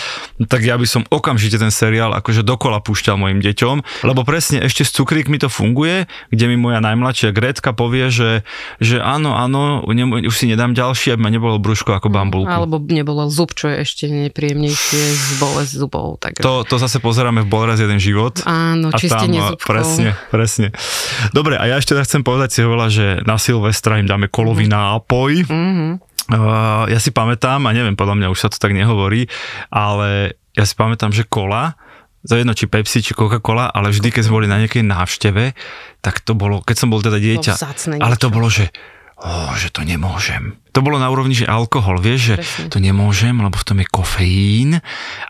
tak 0.50 0.66
ja 0.66 0.74
by 0.74 0.86
som 0.90 1.06
okamžite 1.06 1.62
ten 1.62 1.70
seriál 1.70 2.10
akože 2.18 2.42
dokola 2.42 2.82
púšťal 2.82 3.14
mojim 3.14 3.38
deťom, 3.38 4.02
lebo 4.02 4.26
presne 4.26 4.66
ešte 4.66 4.82
s 4.82 4.90
cukríkmi 4.98 5.38
to 5.38 5.46
funguje, 5.46 6.10
kde 6.34 6.44
mi 6.50 6.58
moja 6.58 6.82
najmladšia 6.82 7.30
Gretka 7.30 7.70
povie, 7.70 8.10
že, 8.10 8.42
že 8.82 8.98
áno, 8.98 9.38
áno, 9.38 9.86
už 9.86 10.34
si 10.34 10.50
nedám 10.50 10.74
ďalšie, 10.74 11.14
aby 11.14 11.22
ma 11.22 11.30
nebolo 11.30 11.62
brúško 11.62 11.94
ako 11.94 12.08
bambulku. 12.10 12.50
Alebo 12.50 12.82
nebolo 12.82 13.30
zub, 13.30 13.54
čo 13.54 13.70
je 13.70 13.86
ešte 13.86 14.04
nie 14.08 14.31
najpríjemnejšie 14.32 15.02
z 15.12 15.28
bolesť 15.36 15.72
zubov. 15.76 16.16
Takže... 16.16 16.40
To, 16.40 16.64
to 16.64 16.80
zase 16.80 17.04
pozeráme 17.04 17.44
v 17.44 17.48
Bol 17.52 17.68
raz 17.68 17.76
jeden 17.76 18.00
život. 18.00 18.40
Áno, 18.48 18.88
čistenie 18.96 19.44
tam, 19.44 19.52
zubkov. 19.52 19.68
Presne, 19.68 20.16
presne. 20.32 20.66
Dobre, 21.36 21.60
a 21.60 21.68
ja 21.68 21.76
ešte 21.76 21.92
tak 21.92 22.08
chcem 22.08 22.24
povedať 22.24 22.48
si 22.56 22.58
hovorila, 22.64 22.88
že 22.88 23.20
na 23.28 23.36
Silvestra 23.36 24.00
im 24.00 24.08
dáme 24.08 24.32
kolový 24.32 24.64
mm. 24.64 24.72
nápoj. 24.72 25.32
Mm-hmm. 25.44 25.92
Uh, 26.32 26.88
ja 26.88 26.96
si 26.96 27.12
pamätám, 27.12 27.60
a 27.68 27.70
neviem, 27.76 27.92
podľa 27.92 28.16
mňa 28.16 28.32
už 28.32 28.40
sa 28.40 28.48
to 28.48 28.56
tak 28.56 28.72
nehovorí, 28.72 29.28
ale 29.68 30.40
ja 30.56 30.64
si 30.64 30.72
pamätám, 30.72 31.12
že 31.12 31.28
kola, 31.28 31.76
za 32.22 32.38
jedno 32.38 32.54
či 32.54 32.70
Pepsi, 32.70 33.02
či 33.02 33.12
Coca-Cola, 33.18 33.68
ale 33.68 33.90
vždy, 33.90 34.14
keď 34.14 34.22
sme 34.24 34.36
boli 34.40 34.48
na 34.48 34.62
nejakej 34.62 34.86
návšteve, 34.86 35.44
tak 36.00 36.22
to 36.22 36.38
bolo, 36.38 36.62
keď 36.62 36.76
som 36.78 36.88
bol 36.88 37.02
teda 37.02 37.18
dieťa, 37.18 37.58
ale 37.98 38.14
to 38.14 38.30
bolo, 38.30 38.46
že 38.46 38.70
oh, 39.18 39.50
že 39.58 39.74
to 39.74 39.82
nemôžem. 39.82 40.61
To 40.72 40.80
bolo 40.80 40.96
na 40.96 41.12
úrovni, 41.12 41.36
že 41.36 41.44
alkohol, 41.44 42.00
vieš, 42.00 42.32
že 42.32 42.34
Presne. 42.40 42.68
to 42.72 42.78
nemôžem, 42.80 43.36
lebo 43.36 43.56
v 43.60 43.66
tom 43.68 43.78
je 43.80 43.86
kofeín 43.92 44.80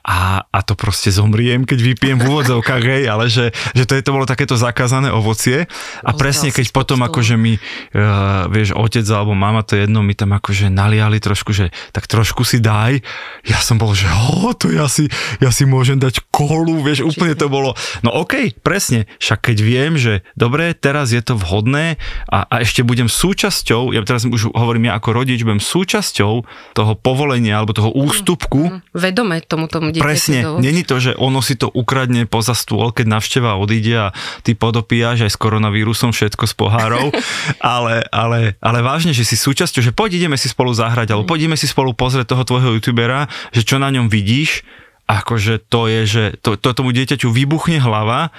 a, 0.07 0.46
a 0.46 0.59
to 0.62 0.78
proste 0.78 1.11
zomriem, 1.11 1.66
keď 1.66 1.78
vypijem 1.83 2.18
v 2.22 2.26
úvodzovkách, 2.31 2.83
hej, 2.83 3.05
ale 3.11 3.26
že, 3.26 3.50
že 3.74 3.83
to, 3.83 3.98
je, 3.98 4.02
to 4.07 4.14
bolo 4.14 4.26
takéto 4.26 4.55
zakázané 4.55 5.11
ovocie. 5.11 5.66
A 6.07 6.11
presne 6.14 6.55
keď 6.55 6.70
potom 6.70 7.02
akože 7.02 7.35
mi, 7.35 7.59
uh, 7.59 8.46
vieš, 8.50 8.74
otec 8.78 9.02
alebo 9.11 9.35
mama, 9.35 9.66
to 9.66 9.74
jedno, 9.74 10.02
mi 10.07 10.14
tam 10.14 10.31
akože 10.37 10.70
naliali 10.70 11.18
trošku, 11.18 11.50
že 11.50 11.74
tak 11.90 12.07
trošku 12.07 12.46
si 12.46 12.62
daj, 12.62 13.02
ja 13.42 13.59
som 13.59 13.83
bol, 13.83 13.92
že 13.98 14.07
oh, 14.11 14.55
to 14.55 14.70
ja 14.70 14.87
si, 14.87 15.11
ja 15.42 15.50
si 15.50 15.66
môžem 15.66 15.98
dať 15.98 16.22
kolu, 16.31 16.83
vieš, 16.87 17.02
úplne 17.02 17.35
to 17.35 17.50
bolo, 17.50 17.74
no 18.07 18.14
okej, 18.14 18.55
okay, 18.55 18.62
presne, 18.62 19.11
však 19.18 19.50
keď 19.52 19.57
viem, 19.59 19.92
že 19.98 20.22
dobre, 20.38 20.70
teraz 20.76 21.11
je 21.11 21.22
to 21.24 21.35
vhodné 21.35 21.98
a, 22.31 22.46
a 22.46 22.55
ešte 22.62 22.87
budem 22.87 23.11
súčasťou, 23.11 23.90
ja 23.90 24.05
teraz 24.07 24.22
už 24.28 24.55
hovorím 24.55 24.92
ja 24.92 24.98
ako 24.98 25.09
rodič, 25.16 25.32
budem 25.40 25.64
súčasťou 25.64 26.45
toho 26.77 26.92
povolenia 27.01 27.57
alebo 27.57 27.73
toho 27.73 27.88
ústupku. 27.97 28.68
Mm, 28.68 28.73
mm, 28.77 28.92
vedome 28.92 29.37
tomu 29.40 29.73
tomu 29.73 29.88
dieťaťu. 29.88 30.05
Presne, 30.05 30.38
není 30.61 30.85
to, 30.85 31.01
že 31.01 31.16
ono 31.16 31.40
si 31.40 31.57
to 31.57 31.73
ukradne 31.73 32.29
poza 32.29 32.53
stôl, 32.53 32.92
keď 32.92 33.16
navšteva 33.16 33.57
odíde 33.57 33.97
a 33.97 34.07
ty 34.45 34.53
podopíjaš 34.53 35.25
aj 35.25 35.33
s 35.33 35.40
koronavírusom 35.40 36.12
všetko 36.12 36.45
z 36.45 36.55
pohárov, 36.55 37.07
ale, 37.64 38.05
ale, 38.12 38.61
ale 38.61 38.79
vážne, 38.85 39.16
že 39.16 39.25
si 39.25 39.40
súčasťou, 39.40 39.81
že 39.81 39.97
poď 39.97 40.21
ideme 40.21 40.37
si 40.37 40.53
spolu 40.53 40.77
zahrať, 40.77 41.16
alebo 41.16 41.25
poď 41.25 41.49
ideme 41.49 41.57
si 41.57 41.64
spolu 41.64 41.97
pozrieť 41.97 42.37
toho 42.37 42.45
tvojho 42.45 42.77
youtubera, 42.77 43.33
že 43.57 43.64
čo 43.64 43.81
na 43.81 43.88
ňom 43.88 44.12
vidíš. 44.12 44.61
Akože 45.03 45.59
to 45.66 45.90
je, 45.90 46.01
že 46.07 46.25
to, 46.40 46.55
to 46.55 46.73
tomu 46.73 46.95
dieťaťu 46.95 47.29
vybuchne 47.29 47.83
hlava 47.83 48.31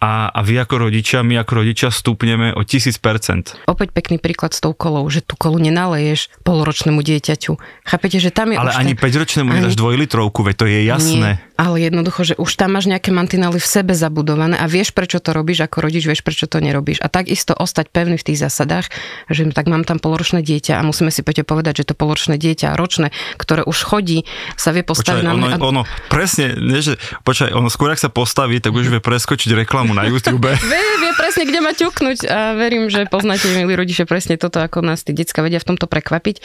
a, 0.00 0.32
a 0.32 0.40
vy 0.40 0.56
ako 0.56 0.88
rodičia, 0.88 1.20
my 1.20 1.36
ako 1.44 1.60
rodičia 1.60 1.92
stúpneme 1.92 2.56
o 2.56 2.64
1000%. 2.64 3.68
Opäť 3.68 3.92
pekný 3.92 4.16
príklad 4.16 4.56
s 4.56 4.64
tou 4.64 4.72
kolou, 4.72 5.04
že 5.12 5.20
tú 5.20 5.36
kolu 5.36 5.60
nenaleješ 5.60 6.32
poloročnému 6.40 7.04
dieťaťu. 7.04 7.60
Chápete, 7.84 8.16
že 8.16 8.32
tam 8.32 8.56
je 8.56 8.56
Ale 8.56 8.72
ani 8.72 8.96
ten... 8.96 9.04
5-ročnému 9.04 9.52
ani... 9.52 9.56
nedáš 9.60 9.76
dvojlitrovku, 9.76 10.40
veď 10.40 10.54
to 10.56 10.66
je 10.72 10.80
jasné. 10.88 11.30
Nie, 11.36 11.50
ale 11.60 11.76
jednoducho, 11.84 12.24
že 12.24 12.34
už 12.40 12.48
tam 12.56 12.80
máš 12.80 12.88
nejaké 12.88 13.12
mantinely 13.12 13.60
v 13.60 13.68
sebe 13.68 13.92
zabudované 13.92 14.56
a 14.56 14.64
vieš, 14.64 14.96
prečo 14.96 15.20
to 15.20 15.36
robíš, 15.36 15.68
ako 15.68 15.84
rodič 15.84 16.08
vieš, 16.08 16.24
prečo 16.24 16.48
to 16.48 16.64
nerobíš. 16.64 17.04
A 17.04 17.12
takisto 17.12 17.52
ostať 17.52 17.92
pevný 17.92 18.16
v 18.16 18.24
tých 18.24 18.40
zásadách, 18.40 18.88
že 19.28 19.44
tak 19.52 19.68
mám 19.68 19.84
tam 19.84 20.00
poloročné 20.00 20.40
dieťa 20.40 20.80
a 20.80 20.82
musíme 20.82 21.12
si 21.12 21.20
poďte 21.20 21.44
povedať, 21.44 21.84
že 21.84 21.92
to 21.92 21.94
poloročné 22.00 22.40
dieťa, 22.40 22.72
ročné, 22.72 23.12
ktoré 23.36 23.68
už 23.68 23.76
chodí, 23.84 24.24
sa 24.56 24.72
vie 24.72 24.80
postaviť 24.80 25.20
počaj, 25.20 25.28
na 25.28 25.36
ono, 25.36 25.46
a... 25.52 25.56
ono, 25.60 25.82
presne, 26.08 26.56
nie, 26.56 26.80
že, 26.80 26.96
počkaj, 27.28 27.52
ono 27.52 27.68
skôr, 27.68 27.92
ak 27.92 28.00
sa 28.00 28.08
postaví, 28.08 28.56
tak 28.64 28.72
už 28.72 28.88
vie 28.88 29.04
preskočiť 29.04 29.52
reklamu 29.52 29.89
reklamu 29.90 29.94
na 29.94 30.04
YouTube. 30.06 30.46
vie, 30.72 30.86
vie 31.02 31.12
presne, 31.18 31.42
kde 31.46 31.60
ma 31.60 31.72
ťuknúť 31.74 32.18
a 32.26 32.38
verím, 32.54 32.86
že 32.86 33.06
poznáte, 33.10 33.50
milí 33.50 33.74
rodiče, 33.74 34.06
presne 34.06 34.38
toto, 34.38 34.62
ako 34.62 34.82
nás 34.86 35.02
tí 35.02 35.10
decka 35.10 35.42
vedia 35.42 35.58
v 35.58 35.74
tomto 35.74 35.90
prekvapiť. 35.90 36.36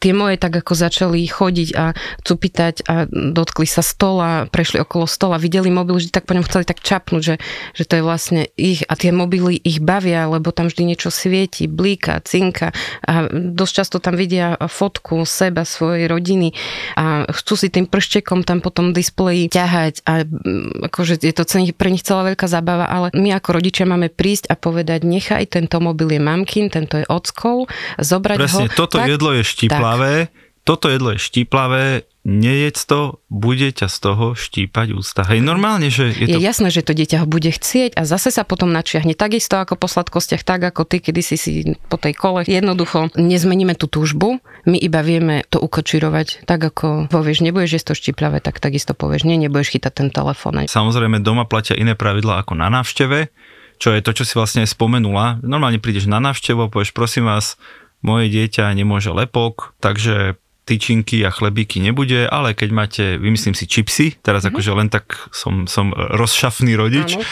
Tie 0.00 0.12
moje 0.16 0.40
tak 0.40 0.56
ako 0.56 0.72
začali 0.72 1.20
chodiť 1.28 1.68
a 1.76 1.92
cupitať 2.24 2.74
a 2.88 3.04
dotkli 3.08 3.68
sa 3.68 3.84
stola, 3.84 4.48
prešli 4.48 4.80
okolo 4.80 5.04
stola, 5.04 5.36
videli 5.36 5.68
mobil, 5.68 6.00
že 6.00 6.12
tak 6.12 6.24
po 6.24 6.34
ňom 6.34 6.46
chceli 6.48 6.64
tak 6.64 6.80
čapnúť, 6.80 7.22
že, 7.22 7.36
že 7.76 7.84
to 7.84 8.00
je 8.00 8.02
vlastne 8.02 8.42
ich 8.56 8.82
a 8.88 8.94
tie 8.96 9.12
mobily 9.12 9.60
ich 9.60 9.82
bavia, 9.82 10.28
lebo 10.28 10.50
tam 10.50 10.72
vždy 10.72 10.96
niečo 10.96 11.12
svieti, 11.12 11.68
blíka, 11.68 12.24
cinka 12.24 12.72
a 13.04 13.28
dosť 13.30 13.72
často 13.72 13.96
tam 14.00 14.16
vidia 14.16 14.56
fotku 14.56 15.22
seba, 15.28 15.68
svojej 15.68 16.08
rodiny 16.08 16.54
a 16.96 17.26
chcú 17.28 17.58
si 17.58 17.68
tým 17.68 17.90
prštekom 17.90 18.46
tam 18.46 18.62
potom 18.62 18.94
displeji 18.94 19.50
ťahať 19.50 20.06
a 20.06 20.22
mm, 20.22 20.88
akože 20.88 21.20
je 21.20 21.34
to 21.34 21.44
pre 21.74 21.90
nich 21.90 22.06
celá 22.06 22.22
veľká 22.22 22.46
zábava 22.46 22.85
ale 22.86 23.10
my 23.18 23.34
ako 23.34 23.58
rodičia 23.58 23.84
máme 23.84 24.08
prísť 24.08 24.48
a 24.48 24.54
povedať, 24.54 25.02
nechaj, 25.02 25.50
tento 25.50 25.82
mobil 25.82 26.16
je 26.16 26.20
mamkin, 26.22 26.70
tento 26.70 26.96
je 26.96 27.06
ockov, 27.10 27.66
zobrať 27.98 28.38
Presne, 28.38 28.66
ho. 28.70 28.74
toto 28.78 29.02
tak, 29.02 29.10
jedlo 29.10 29.34
je 29.34 29.42
štiplavé, 29.42 30.30
tak. 30.30 30.45
Toto 30.66 30.90
jedlo 30.90 31.14
je 31.14 31.22
štiplavé, 31.22 32.10
nejedz 32.26 32.90
to, 32.90 33.22
bude 33.30 33.70
ťa 33.70 33.86
z 33.86 33.96
toho 34.02 34.34
štípať 34.34 34.98
ústa. 34.98 35.22
Hej, 35.22 35.46
normálne, 35.46 35.94
že 35.94 36.10
je, 36.10 36.26
je 36.26 36.34
to... 36.34 36.42
jasné, 36.42 36.74
že 36.74 36.82
to 36.82 36.90
dieťa 36.90 37.22
ho 37.22 37.26
bude 37.30 37.46
chcieť 37.46 37.94
a 37.94 38.02
zase 38.02 38.34
sa 38.34 38.42
potom 38.42 38.74
načiahne 38.74 39.14
takisto 39.14 39.62
ako 39.62 39.78
po 39.78 39.86
sladkostiach, 39.86 40.42
tak 40.42 40.66
ako 40.66 40.82
ty, 40.82 40.98
kedy 40.98 41.22
si 41.22 41.38
si 41.38 41.52
po 41.86 42.02
tej 42.02 42.18
kole. 42.18 42.42
Jednoducho 42.42 43.14
nezmeníme 43.14 43.78
tú 43.78 43.86
túžbu, 43.86 44.42
my 44.66 44.74
iba 44.74 45.06
vieme 45.06 45.46
to 45.46 45.62
ukočirovať, 45.62 46.42
tak 46.50 46.58
ako 46.66 47.06
povieš, 47.14 47.46
nebudeš 47.46 47.78
jesť 47.78 47.94
to 47.94 48.02
štiplavé, 48.02 48.42
tak 48.42 48.58
takisto 48.58 48.90
povieš, 48.98 49.22
nie, 49.22 49.38
nebudeš 49.38 49.78
chytať 49.78 49.92
ten 49.94 50.08
telefón. 50.10 50.66
Samozrejme, 50.66 51.22
doma 51.22 51.46
platia 51.46 51.78
iné 51.78 51.94
pravidlá 51.94 52.42
ako 52.42 52.58
na 52.58 52.66
návšteve, 52.74 53.30
čo 53.78 53.94
je 53.94 54.02
to, 54.02 54.10
čo 54.10 54.26
si 54.26 54.34
vlastne 54.34 54.66
spomenula. 54.66 55.38
Normálne 55.46 55.78
prídeš 55.78 56.10
na 56.10 56.18
návštevu 56.18 56.66
a 56.66 56.72
povieš, 56.74 56.90
prosím 56.90 57.30
vás, 57.30 57.54
moje 58.02 58.34
dieťa 58.34 58.74
nemôže 58.74 59.14
lepok, 59.14 59.78
takže 59.78 60.42
tyčinky 60.66 61.22
a 61.22 61.30
chlebíky 61.30 61.78
nebude, 61.78 62.26
ale 62.26 62.50
keď 62.52 62.70
máte, 62.74 63.04
vymyslím 63.22 63.54
si 63.54 63.70
čipsy, 63.70 64.18
teraz 64.18 64.42
mm-hmm. 64.42 64.50
akože 64.50 64.70
len 64.74 64.88
tak 64.90 65.30
som, 65.30 65.70
som 65.70 65.94
rozšafný 65.94 66.74
rodič, 66.74 67.16
Áno 67.16 67.24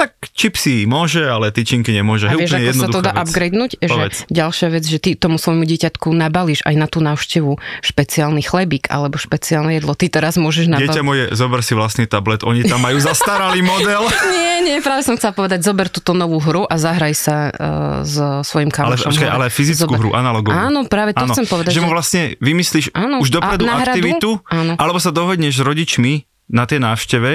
tak 0.00 0.32
čipsy 0.32 0.88
môže, 0.88 1.20
ale 1.20 1.52
tyčinky 1.52 1.92
nemôže. 1.92 2.24
A 2.24 2.32
vieš, 2.32 2.56
ako 2.56 2.72
sa 2.72 2.88
to 2.88 3.00
dá 3.04 3.12
upgradenúť? 3.20 3.76
Že 3.84 4.32
ďalšia 4.32 4.68
vec, 4.72 4.84
že 4.88 4.96
ty 4.96 5.12
tomu 5.12 5.36
svojmu 5.36 5.68
dieťatku 5.68 6.08
nabalíš 6.16 6.64
aj 6.64 6.74
na 6.80 6.88
tú 6.88 7.04
návštevu 7.04 7.60
špeciálny 7.84 8.40
chlebík 8.40 8.88
alebo 8.88 9.20
špeciálne 9.20 9.76
jedlo. 9.76 9.92
Ty 9.92 10.08
teraz 10.08 10.40
môžeš 10.40 10.72
nabaliť. 10.72 10.88
Dieťa 10.88 11.04
moje, 11.04 11.24
zober 11.36 11.60
si 11.60 11.76
vlastný 11.76 12.08
tablet, 12.08 12.40
oni 12.40 12.64
tam 12.64 12.80
majú 12.80 12.96
zastaralý 12.96 13.60
model. 13.60 14.08
nie, 14.36 14.72
nie, 14.72 14.76
práve 14.80 15.04
som 15.04 15.20
chcela 15.20 15.36
povedať, 15.36 15.60
zober 15.60 15.92
túto 15.92 16.16
novú 16.16 16.40
hru 16.40 16.64
a 16.64 16.80
zahraj 16.80 17.12
sa 17.12 17.36
uh, 17.52 18.00
so 18.08 18.40
svojím 18.40 18.72
kamošom. 18.72 19.12
Ale, 19.12 19.28
ale 19.28 19.46
fyzickú 19.52 19.92
zober. 19.92 20.00
hru, 20.00 20.10
analogovú. 20.16 20.56
Áno, 20.56 20.88
práve 20.88 21.12
to 21.12 21.28
áno, 21.28 21.36
chcem 21.36 21.44
povedať. 21.44 21.76
Že 21.76 21.84
mu 21.84 21.90
vlastne 21.92 22.22
vymyslíš 22.40 22.96
áno, 22.96 23.20
už 23.20 23.28
dopredu 23.28 23.68
aktivitu, 23.68 24.40
áno. 24.48 24.80
alebo 24.80 24.96
sa 24.96 25.12
dohodneš 25.12 25.60
s 25.60 25.62
rodičmi, 25.62 26.29
na 26.50 26.66
tej 26.66 26.82
návšteve, 26.82 27.30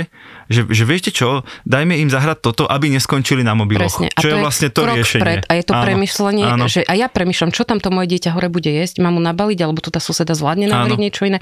že, 0.51 0.61
že 0.67 0.83
viete 0.83 1.09
čo, 1.09 1.47
dajme 1.63 1.95
im 1.95 2.11
zahrať 2.11 2.43
toto, 2.43 2.63
aby 2.67 2.91
neskončili 2.91 3.41
na 3.41 3.55
mobiloch. 3.55 3.87
Presne. 3.87 4.11
A 4.11 4.19
čo 4.19 4.27
je, 4.29 4.35
je 4.35 4.43
vlastne 4.43 4.69
to 4.69 4.83
riešenie. 4.83 5.23
Pred, 5.23 5.43
a 5.47 5.53
je 5.55 5.63
to 5.63 5.73
áno, 5.73 5.83
premyšľanie, 5.87 6.43
áno. 6.43 6.65
že 6.67 6.83
a 6.83 6.93
ja 6.93 7.07
premyšľam, 7.07 7.55
čo 7.55 7.63
tam 7.63 7.79
to 7.79 7.89
moje 7.89 8.11
dieťa 8.11 8.35
hore 8.35 8.51
bude 8.51 8.67
jesť, 8.67 8.99
mám 8.99 9.15
mu 9.15 9.21
nabaliť, 9.23 9.59
alebo 9.63 9.79
tu 9.79 9.89
tá 9.89 10.03
suseda 10.03 10.35
zvládne 10.35 10.67
nabaliť 10.67 10.99
niečo 10.99 11.23
iné 11.25 11.39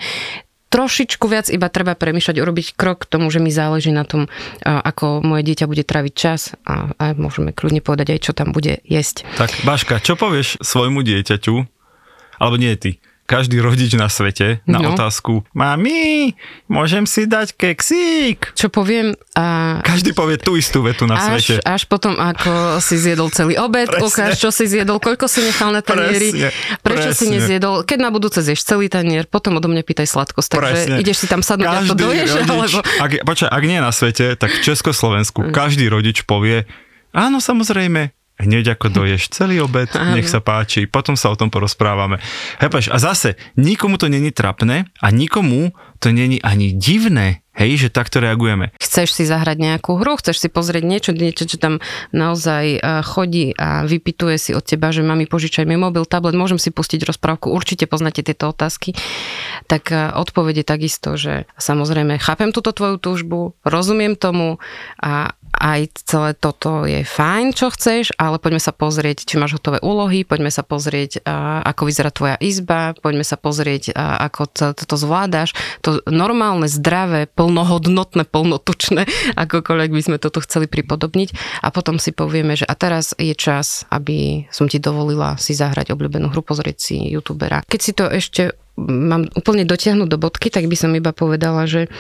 trošičku 0.74 1.30
viac 1.30 1.54
iba 1.54 1.70
treba 1.70 1.94
premýšľať, 1.94 2.42
urobiť 2.42 2.68
krok 2.74 3.06
k 3.06 3.10
tomu, 3.14 3.30
že 3.30 3.38
mi 3.38 3.54
záleží 3.54 3.94
na 3.94 4.10
tom, 4.10 4.26
ako 4.66 5.22
moje 5.22 5.46
dieťa 5.46 5.70
bude 5.70 5.86
traviť 5.86 6.14
čas 6.18 6.58
a, 6.66 6.90
a 6.98 7.14
môžeme 7.14 7.54
kľudne 7.54 7.86
povedať 7.86 8.18
aj, 8.18 8.20
čo 8.26 8.34
tam 8.34 8.50
bude 8.50 8.82
jesť. 8.82 9.22
Tak, 9.38 9.54
Baška, 9.62 10.02
čo 10.02 10.18
povieš 10.18 10.66
svojmu 10.66 11.06
dieťaťu, 11.06 11.56
alebo 12.42 12.58
nie 12.58 12.74
ty, 12.82 12.98
každý 13.24 13.64
rodič 13.64 13.96
na 13.96 14.12
svete 14.12 14.60
na 14.68 14.84
no. 14.84 14.94
otázku 14.94 15.48
Mami, 15.56 16.36
môžem 16.68 17.08
si 17.08 17.24
dať 17.24 17.56
keksík? 17.56 18.52
Čo 18.52 18.68
poviem? 18.68 19.16
A... 19.34 19.80
Každý 19.80 20.12
povie 20.12 20.36
tú 20.36 20.60
istú 20.60 20.84
vetu 20.84 21.08
na 21.08 21.16
až, 21.16 21.40
svete. 21.40 21.56
Až 21.64 21.88
potom, 21.88 22.20
ako 22.20 22.84
si 22.84 23.00
zjedol 23.00 23.32
celý 23.32 23.56
obed, 23.56 23.88
presne. 23.88 24.04
ukáž, 24.04 24.32
čo 24.36 24.52
si 24.52 24.68
zjedol, 24.68 25.00
koľko 25.00 25.32
si 25.32 25.40
nechal 25.42 25.72
na 25.72 25.80
tanieri, 25.80 26.30
presne, 26.36 26.50
prečo 26.84 27.10
presne. 27.16 27.20
si 27.20 27.26
nezjedol. 27.32 27.76
Keď 27.88 28.00
na 28.04 28.10
budúce 28.12 28.44
zješ 28.44 28.62
celý 28.68 28.92
tanier, 28.92 29.24
potom 29.26 29.56
odo 29.56 29.72
mňa 29.72 29.84
pýtaj 29.88 30.08
sladkosť. 30.12 30.50
Takže 30.60 30.84
presne. 30.84 30.96
ideš 31.00 31.18
si 31.24 31.28
tam 31.32 31.40
sadnúť 31.40 31.72
každý 31.72 31.88
a 31.88 31.90
to 31.90 31.96
doješ, 31.96 32.30
rodič, 32.30 32.52
alebo... 32.52 32.78
Ak, 33.00 33.12
počkaj, 33.24 33.50
ak 33.50 33.64
nie 33.64 33.80
na 33.80 33.92
svete, 33.96 34.26
tak 34.36 34.52
v 34.52 34.60
Československu 34.62 35.40
mm. 35.48 35.52
každý 35.56 35.86
rodič 35.88 36.28
povie, 36.28 36.68
áno, 37.16 37.40
samozrejme, 37.40 38.12
hneď 38.42 38.78
ako 38.78 38.90
doješ 38.90 39.30
celý 39.30 39.62
obed, 39.62 39.90
nech 39.94 40.26
sa 40.26 40.42
páči, 40.42 40.90
potom 40.90 41.14
sa 41.14 41.30
o 41.30 41.38
tom 41.38 41.54
porozprávame. 41.54 42.18
Hepaš, 42.58 42.90
a 42.90 42.98
zase, 42.98 43.38
nikomu 43.56 44.02
to 44.02 44.10
není 44.10 44.34
trapné 44.34 44.90
a 45.00 45.08
nikomu 45.14 45.72
to 46.04 46.12
není 46.12 46.44
ani 46.44 46.76
divné, 46.76 47.46
hej, 47.56 47.88
že 47.88 47.94
takto 47.94 48.20
reagujeme. 48.20 48.76
Chceš 48.82 49.16
si 49.16 49.24
zahrať 49.24 49.56
nejakú 49.56 49.96
hru, 50.02 50.20
chceš 50.20 50.44
si 50.44 50.50
pozrieť 50.52 50.84
niečo, 50.84 51.12
niečo, 51.16 51.48
čo 51.48 51.56
tam 51.62 51.80
naozaj 52.12 52.66
e, 52.76 52.80
chodí 53.08 53.56
a 53.56 53.88
vypituje 53.88 54.36
si 54.36 54.52
od 54.52 54.66
teba, 54.66 54.92
že 54.92 55.06
mami 55.06 55.30
požičaj 55.30 55.64
mi 55.64 55.80
mobil, 55.80 56.04
tablet, 56.04 56.36
môžem 56.36 56.60
si 56.60 56.76
pustiť 56.76 57.08
rozprávku, 57.08 57.54
určite 57.54 57.88
poznáte 57.88 58.26
tieto 58.26 58.52
otázky, 58.52 58.98
tak 59.72 59.94
e, 59.94 60.12
odpovede 60.12 60.68
takisto, 60.68 61.16
že 61.16 61.48
samozrejme 61.56 62.20
chápem 62.20 62.52
túto 62.52 62.76
tvoju 62.76 63.00
túžbu, 63.00 63.56
rozumiem 63.64 64.20
tomu 64.20 64.60
a 65.00 65.38
aj 65.64 66.04
celé 66.04 66.36
toto 66.36 66.84
je 66.84 67.08
fajn, 67.08 67.56
čo 67.56 67.72
chceš, 67.72 68.12
ale 68.20 68.36
poďme 68.36 68.60
sa 68.60 68.76
pozrieť, 68.76 69.24
či 69.24 69.40
máš 69.40 69.56
hotové 69.56 69.80
úlohy, 69.80 70.28
poďme 70.28 70.52
sa 70.52 70.60
pozrieť, 70.60 71.24
ako 71.64 71.88
vyzerá 71.88 72.12
tvoja 72.12 72.36
izba, 72.44 72.92
poďme 73.00 73.24
sa 73.24 73.40
pozrieť, 73.40 73.96
ako 73.96 74.76
toto 74.76 74.96
zvládaš. 75.00 75.56
To 75.88 76.04
normálne, 76.12 76.68
zdravé, 76.68 77.32
plnohodnotné, 77.32 78.28
plnotučné, 78.28 79.08
akokoľvek 79.48 79.92
by 79.96 80.02
sme 80.04 80.18
toto 80.20 80.44
chceli 80.44 80.68
pripodobniť. 80.68 81.64
A 81.64 81.72
potom 81.72 81.96
si 81.96 82.12
povieme, 82.12 82.60
že 82.60 82.68
a 82.68 82.76
teraz 82.76 83.16
je 83.16 83.32
čas, 83.32 83.88
aby 83.88 84.52
som 84.52 84.68
ti 84.68 84.84
dovolila 84.84 85.40
si 85.40 85.56
zahrať 85.56 85.96
obľúbenú 85.96 86.28
hru, 86.28 86.44
pozrieť 86.44 86.78
si 86.78 86.96
youtubera. 87.08 87.64
Keď 87.64 87.80
si 87.80 87.92
to 87.96 88.12
ešte 88.12 88.52
mám 88.78 89.30
úplne 89.38 89.70
dotiahnuť 89.70 90.10
do 90.10 90.18
bodky, 90.18 90.50
tak 90.50 90.66
by 90.66 90.74
som 90.74 90.92
iba 90.98 91.14
povedala, 91.14 91.70
že 91.70 91.94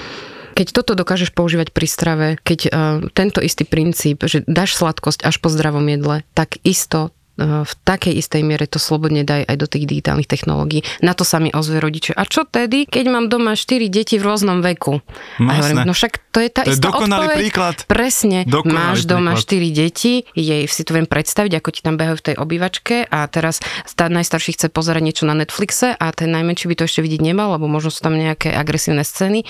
keď 0.53 0.67
toto 0.71 0.93
dokážeš 0.93 1.33
používať 1.33 1.73
pri 1.73 1.87
strave, 1.89 2.27
keď 2.45 2.59
uh, 2.69 2.71
tento 3.11 3.41
istý 3.41 3.65
princíp, 3.65 4.23
že 4.23 4.45
dáš 4.45 4.77
sladkosť 4.77 5.25
až 5.25 5.41
po 5.41 5.49
zdravom 5.49 5.85
jedle, 5.89 6.21
tak 6.37 6.61
isto 6.61 7.09
v 7.35 7.71
takej 7.81 8.13
istej 8.13 8.41
miere 8.41 8.65
to 8.65 8.77
slobodne 8.77 9.21
daj 9.21 9.49
aj 9.49 9.57
do 9.57 9.65
tých 9.65 9.85
digitálnych 9.85 10.29
technológií. 10.29 10.85
Na 11.01 11.11
to 11.11 11.25
sa 11.25 11.37
mi 11.37 11.49
ozve 11.49 11.81
rodiče. 11.81 12.13
A 12.13 12.23
čo 12.23 12.45
tedy, 12.45 12.85
keď 12.85 13.05
mám 13.09 13.25
doma 13.25 13.57
4 13.57 13.89
deti 13.89 14.15
v 14.15 14.23
rôznom 14.23 14.61
veku? 14.61 15.01
No, 15.41 15.49
a 15.49 15.57
hovorím, 15.57 15.81
no 15.81 15.97
však 15.97 16.29
to 16.29 16.37
je 16.37 16.49
tá 16.49 16.61
To 16.61 16.69
je 16.69 16.77
istá 16.77 16.93
dokonalý 16.93 17.25
odpoveď. 17.27 17.41
príklad. 17.41 17.75
Presne. 17.85 18.39
Dokonalý 18.45 18.77
Máš 18.77 18.99
doma 19.03 19.33
príklad. 19.33 19.73
4 19.73 19.81
deti, 19.81 20.13
jej 20.31 20.61
si 20.65 20.81
to 20.85 20.91
viem 20.93 21.09
predstaviť, 21.09 21.51
ako 21.57 21.69
ti 21.69 21.81
tam 21.81 21.95
behajú 21.97 22.15
v 22.21 22.25
tej 22.29 22.35
obývačke 22.37 22.95
a 23.09 23.25
teraz 23.25 23.57
tá 23.93 24.05
najstarší 24.07 24.53
chce 24.53 24.67
pozerať 24.69 25.01
niečo 25.01 25.23
na 25.25 25.33
Netflixe 25.33 25.89
a 25.89 26.05
ten 26.13 26.29
najmenší 26.29 26.69
by 26.69 26.75
to 26.77 26.85
ešte 26.85 27.01
vidieť 27.01 27.21
nemal, 27.23 27.57
lebo 27.57 27.65
možno 27.65 27.89
sú 27.89 28.01
tam 28.01 28.13
nejaké 28.13 28.53
agresívne 28.53 29.01
scény. 29.01 29.41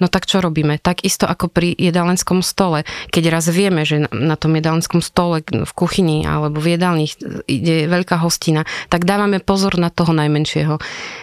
No 0.00 0.08
tak 0.08 0.24
čo 0.24 0.40
robíme? 0.40 0.80
Tak 0.80 1.04
isto 1.04 1.28
ako 1.28 1.52
pri 1.52 1.76
jedálenskom 1.76 2.40
stole. 2.40 2.84
Keď 3.12 3.24
raz 3.28 3.44
vieme, 3.48 3.84
že 3.84 4.08
na- 4.08 4.32
na 4.32 4.36
tom 4.36 4.52
jedálenskom 4.52 5.00
stole 5.00 5.44
v 5.44 5.72
kuchyni 5.72 6.24
alebo 6.24 6.60
v 6.60 6.76
jedálni 6.76 7.08
ide 7.44 7.86
veľká 7.86 8.18
hostina, 8.18 8.62
tak 8.88 9.04
dávame 9.04 9.38
pozor 9.38 9.76
na 9.76 9.88
toho 9.88 10.12
najmenšieho. 10.12 10.78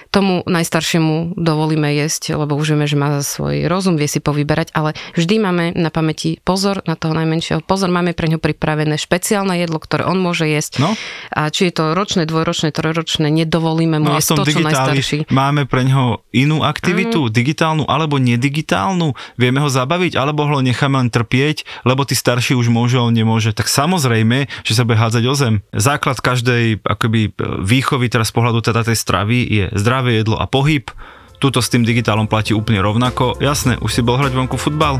Tomu 0.09 0.45
najstaršiemu 0.45 1.33
dovolíme 1.33 1.89
jesť, 1.89 2.37
lebo 2.37 2.53
už 2.53 2.77
vieme, 2.77 2.85
že 2.85 2.93
má 2.93 3.17
svoj 3.19 3.65
rozum, 3.65 3.97
vie 3.97 4.05
si 4.05 4.21
povyberať, 4.21 4.69
ale 4.71 4.93
vždy 5.17 5.35
máme 5.41 5.65
na 5.73 5.89
pamäti 5.89 6.37
pozor 6.39 6.85
na 6.85 6.93
toho 6.93 7.17
najmenšieho. 7.17 7.65
Pozor, 7.65 7.89
máme 7.89 8.13
pre 8.13 8.29
ňo 8.29 8.37
pripravené 8.37 8.93
špeciálne 8.95 9.57
jedlo, 9.57 9.81
ktoré 9.81 10.05
on 10.05 10.21
môže 10.21 10.45
jesť. 10.45 10.77
No. 10.77 10.93
A 11.33 11.49
či 11.49 11.69
je 11.69 11.73
to 11.73 11.97
ročné, 11.97 12.29
dvojročné, 12.29 12.69
trojročné, 12.69 13.33
nedovolíme 13.33 13.97
mu 13.97 14.13
No 14.13 14.21
jesť 14.21 14.37
to, 14.37 14.45
čo 14.45 14.61
najstarší. 14.61 15.17
máme 15.33 15.65
pre 15.65 15.81
ňoho 15.81 16.21
inú 16.29 16.61
aktivitu, 16.61 17.25
Mhm. 17.25 17.31
digitálnu 17.33 17.83
alebo 17.89 18.21
nedigitálnu. 18.21 19.17
Vieme 19.35 19.59
ho 19.59 19.69
zabaviť, 19.69 20.13
alebo 20.13 20.45
ho 20.45 20.61
necháme 20.61 21.01
len 21.01 21.09
trpieť, 21.09 21.65
lebo 21.83 22.05
tí 22.05 22.13
starší 22.13 22.53
už 22.53 22.69
môže, 22.69 23.01
on 23.01 23.09
nemôže. 23.09 23.49
Tak 23.49 23.65
samozrejme, 23.65 24.45
že 24.61 24.73
sa 24.77 24.85
bude 24.85 25.01
hádzať 25.01 25.23
o 25.25 25.33
zem. 25.33 25.53
Základ 25.93 26.25
každej 26.25 26.81
akoby 26.81 27.37
výchovy 27.61 28.09
teraz 28.09 28.33
z 28.33 28.41
pohľadu 28.41 28.65
teda 28.65 28.81
tej 28.81 28.97
stravy 28.97 29.45
je 29.45 29.65
zdravé 29.77 30.17
jedlo 30.17 30.41
a 30.41 30.49
pohyb. 30.49 30.89
Tuto 31.37 31.61
s 31.61 31.69
tým 31.69 31.85
digitálom 31.85 32.25
platí 32.25 32.57
úplne 32.57 32.81
rovnako. 32.81 33.37
Jasné, 33.37 33.77
už 33.77 33.93
si 33.93 34.01
bol 34.01 34.17
hrať 34.17 34.33
vonku 34.33 34.57
futbal, 34.57 34.97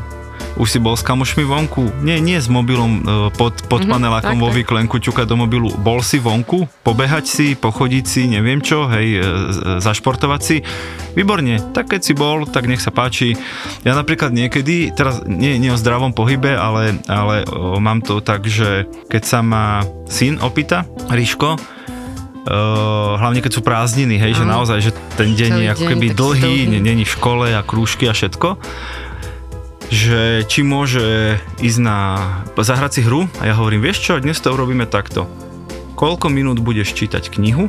už 0.53 0.67
si 0.67 0.77
bol 0.77 0.93
s 0.93 1.01
kamošmi 1.01 1.41
vonku. 1.41 1.89
Nie, 1.99 2.17
nie 2.17 2.35
s 2.35 2.45
mobilom 2.45 2.91
e, 2.95 3.01
pod, 3.31 3.65
pod 3.65 3.81
Mhm, 3.81 3.89
panelákom 3.89 4.35
tak, 4.35 4.39
vo 4.39 4.49
výklenku 4.49 4.95
ťukať 4.97 5.25
do 5.25 5.35
mobilu. 5.35 5.73
Bol 5.75 5.99
si 5.99 6.17
vonku, 6.17 6.69
pobehať 6.81 7.25
si, 7.25 7.47
pochodiť 7.53 8.05
si, 8.05 8.21
neviem 8.27 8.59
čo, 8.59 8.85
hej, 8.87 9.07
e, 9.13 9.21
z- 9.49 9.61
zašportovať 9.79 10.41
si. 10.41 10.61
Výborne, 11.11 11.57
tak 11.71 11.89
keď 11.89 12.01
si 12.01 12.13
bol, 12.13 12.45
tak 12.45 12.65
nech 12.65 12.79
sa 12.79 12.89
páči. 12.89 13.33
Ja 13.81 13.93
napríklad 13.93 14.29
niekedy, 14.29 14.91
teraz 14.91 15.21
nie, 15.23 15.57
nie 15.57 15.69
o 15.69 15.77
zdravom 15.77 16.11
pohybe, 16.11 16.51
ale, 16.51 16.97
ale 17.05 17.45
o, 17.45 17.77
mám 17.77 17.99
to 17.99 18.17
tak, 18.17 18.43
že 18.43 18.85
keď 19.07 19.23
sa 19.23 19.39
ma 19.39 19.65
syn 20.05 20.37
opýta, 20.37 20.83
Ríško, 21.07 21.57
Uh, 22.43 23.15
hlavne 23.15 23.39
keď 23.39 23.55
sú 23.55 23.61
prázdniny, 23.63 24.19
hej, 24.19 24.35
že 24.35 24.43
Áno. 24.43 24.59
naozaj, 24.59 24.83
že 24.83 24.91
ten 25.15 25.31
deň 25.31 25.47
Celý 25.49 25.63
je 25.63 25.69
ako 25.71 25.83
keby 25.87 26.07
dlhý, 26.11 26.43
dlhý. 26.59 26.67
ne- 26.67 26.83
není 26.83 27.07
v 27.07 27.15
škole 27.15 27.47
a 27.49 27.63
krúžky 27.63 28.03
a 28.03 28.11
všetko, 28.11 28.59
že 29.91 30.47
či 30.47 30.61
môže 30.63 31.35
ísť 31.59 31.79
na 31.81 31.97
zahrať 32.55 32.91
si 32.99 33.01
hru 33.03 33.27
a 33.41 33.49
ja 33.49 33.57
hovorím, 33.57 33.83
vieš 33.83 34.05
čo, 34.05 34.21
dnes 34.21 34.39
to 34.39 34.53
urobíme 34.53 34.87
takto. 34.87 35.27
Koľko 35.99 36.29
minút 36.31 36.59
budeš 36.61 36.95
čítať 36.95 37.33
knihu, 37.33 37.67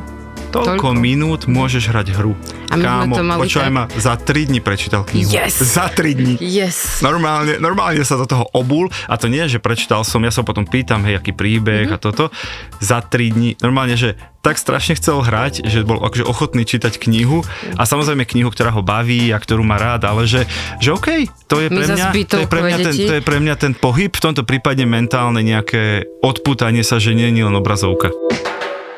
toľko, 0.55 0.87
Toľko. 0.87 0.87
minút 0.95 1.41
môžeš 1.45 1.83
hrať 1.87 2.07
hru. 2.13 2.33
A 2.67 2.75
my 2.75 2.83
sme 3.03 3.13
to 3.13 3.23
mali 3.23 3.39
počúvaj 3.43 3.67
tak- 3.67 3.75
ma, 3.75 3.83
za 3.91 4.13
3 4.15 4.47
dní 4.47 4.59
prečítal 4.59 5.03
knihu. 5.03 5.27
Yes. 5.27 5.59
Za 5.59 5.89
3 5.89 6.13
dní. 6.13 6.35
Yes. 6.39 6.99
Normálne, 6.99 7.57
normálne 7.57 8.01
sa 8.01 8.15
do 8.15 8.23
toho 8.23 8.47
obul 8.51 8.87
a 9.05 9.15
to 9.15 9.27
nie 9.27 9.43
že 9.45 9.59
prečítal 9.59 10.01
som, 10.01 10.19
ja 10.19 10.29
sa 10.29 10.41
potom 10.41 10.63
pýtam, 10.63 11.03
hej, 11.03 11.19
aký 11.19 11.31
príbeh 11.31 11.89
Mhm. 11.89 11.93
a 11.93 11.97
toto, 11.97 12.31
za 12.79 12.99
3 12.99 13.29
dní, 13.29 13.59
normálne, 13.59 13.93
že 13.93 14.15
tak 14.39 14.55
strašne 14.55 14.93
chcel 14.93 15.19
hrať, 15.19 15.65
že 15.65 15.81
bol 15.81 15.97
akože 15.99 16.21
ochotný 16.21 16.63
čítať 16.63 17.01
knihu 17.01 17.41
a 17.73 17.83
samozrejme 17.83 18.25
knihu, 18.25 18.47
ktorá 18.47 18.69
ho 18.69 18.85
baví 18.85 19.33
a 19.33 19.41
ktorú 19.41 19.65
má 19.65 19.73
rád, 19.75 20.05
ale 20.05 20.29
že, 20.29 20.45
že 20.77 20.93
OK, 20.93 21.25
to 21.47 21.57
je 21.57 21.67
My 21.67 21.75
pre 21.75 21.85
mňa, 21.89 22.05
to 22.29 22.37
je 22.37 22.47
pre 22.47 22.61
mňa, 22.61 22.77
ten, 22.79 22.93
to 22.93 23.13
je 23.17 23.23
pre 23.23 23.37
mňa 23.39 23.55
ten 23.57 23.73
pohyb, 23.73 24.13
v 24.13 24.21
tomto 24.21 24.45
prípade 24.45 24.85
mentálne 24.85 25.41
nejaké 25.41 26.05
odputanie 26.21 26.85
sa, 26.85 27.01
že 27.01 27.17
nie 27.17 27.25
je 27.27 27.41
len 27.41 27.57
obrazovka. 27.57 28.13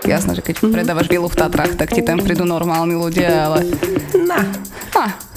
Jasné, 0.05 0.37
že 0.37 0.43
keď 0.45 0.55
predávaš 0.69 1.07
vilu 1.09 1.25
v 1.25 1.37
Tatrách, 1.37 1.73
tak 1.79 1.89
ti 1.95 2.05
tam 2.05 2.21
prídu 2.21 2.45
normálni 2.45 2.93
ľudia, 2.93 3.49
ale... 3.49 3.65
Na. 4.13 4.45
No 4.93 5.36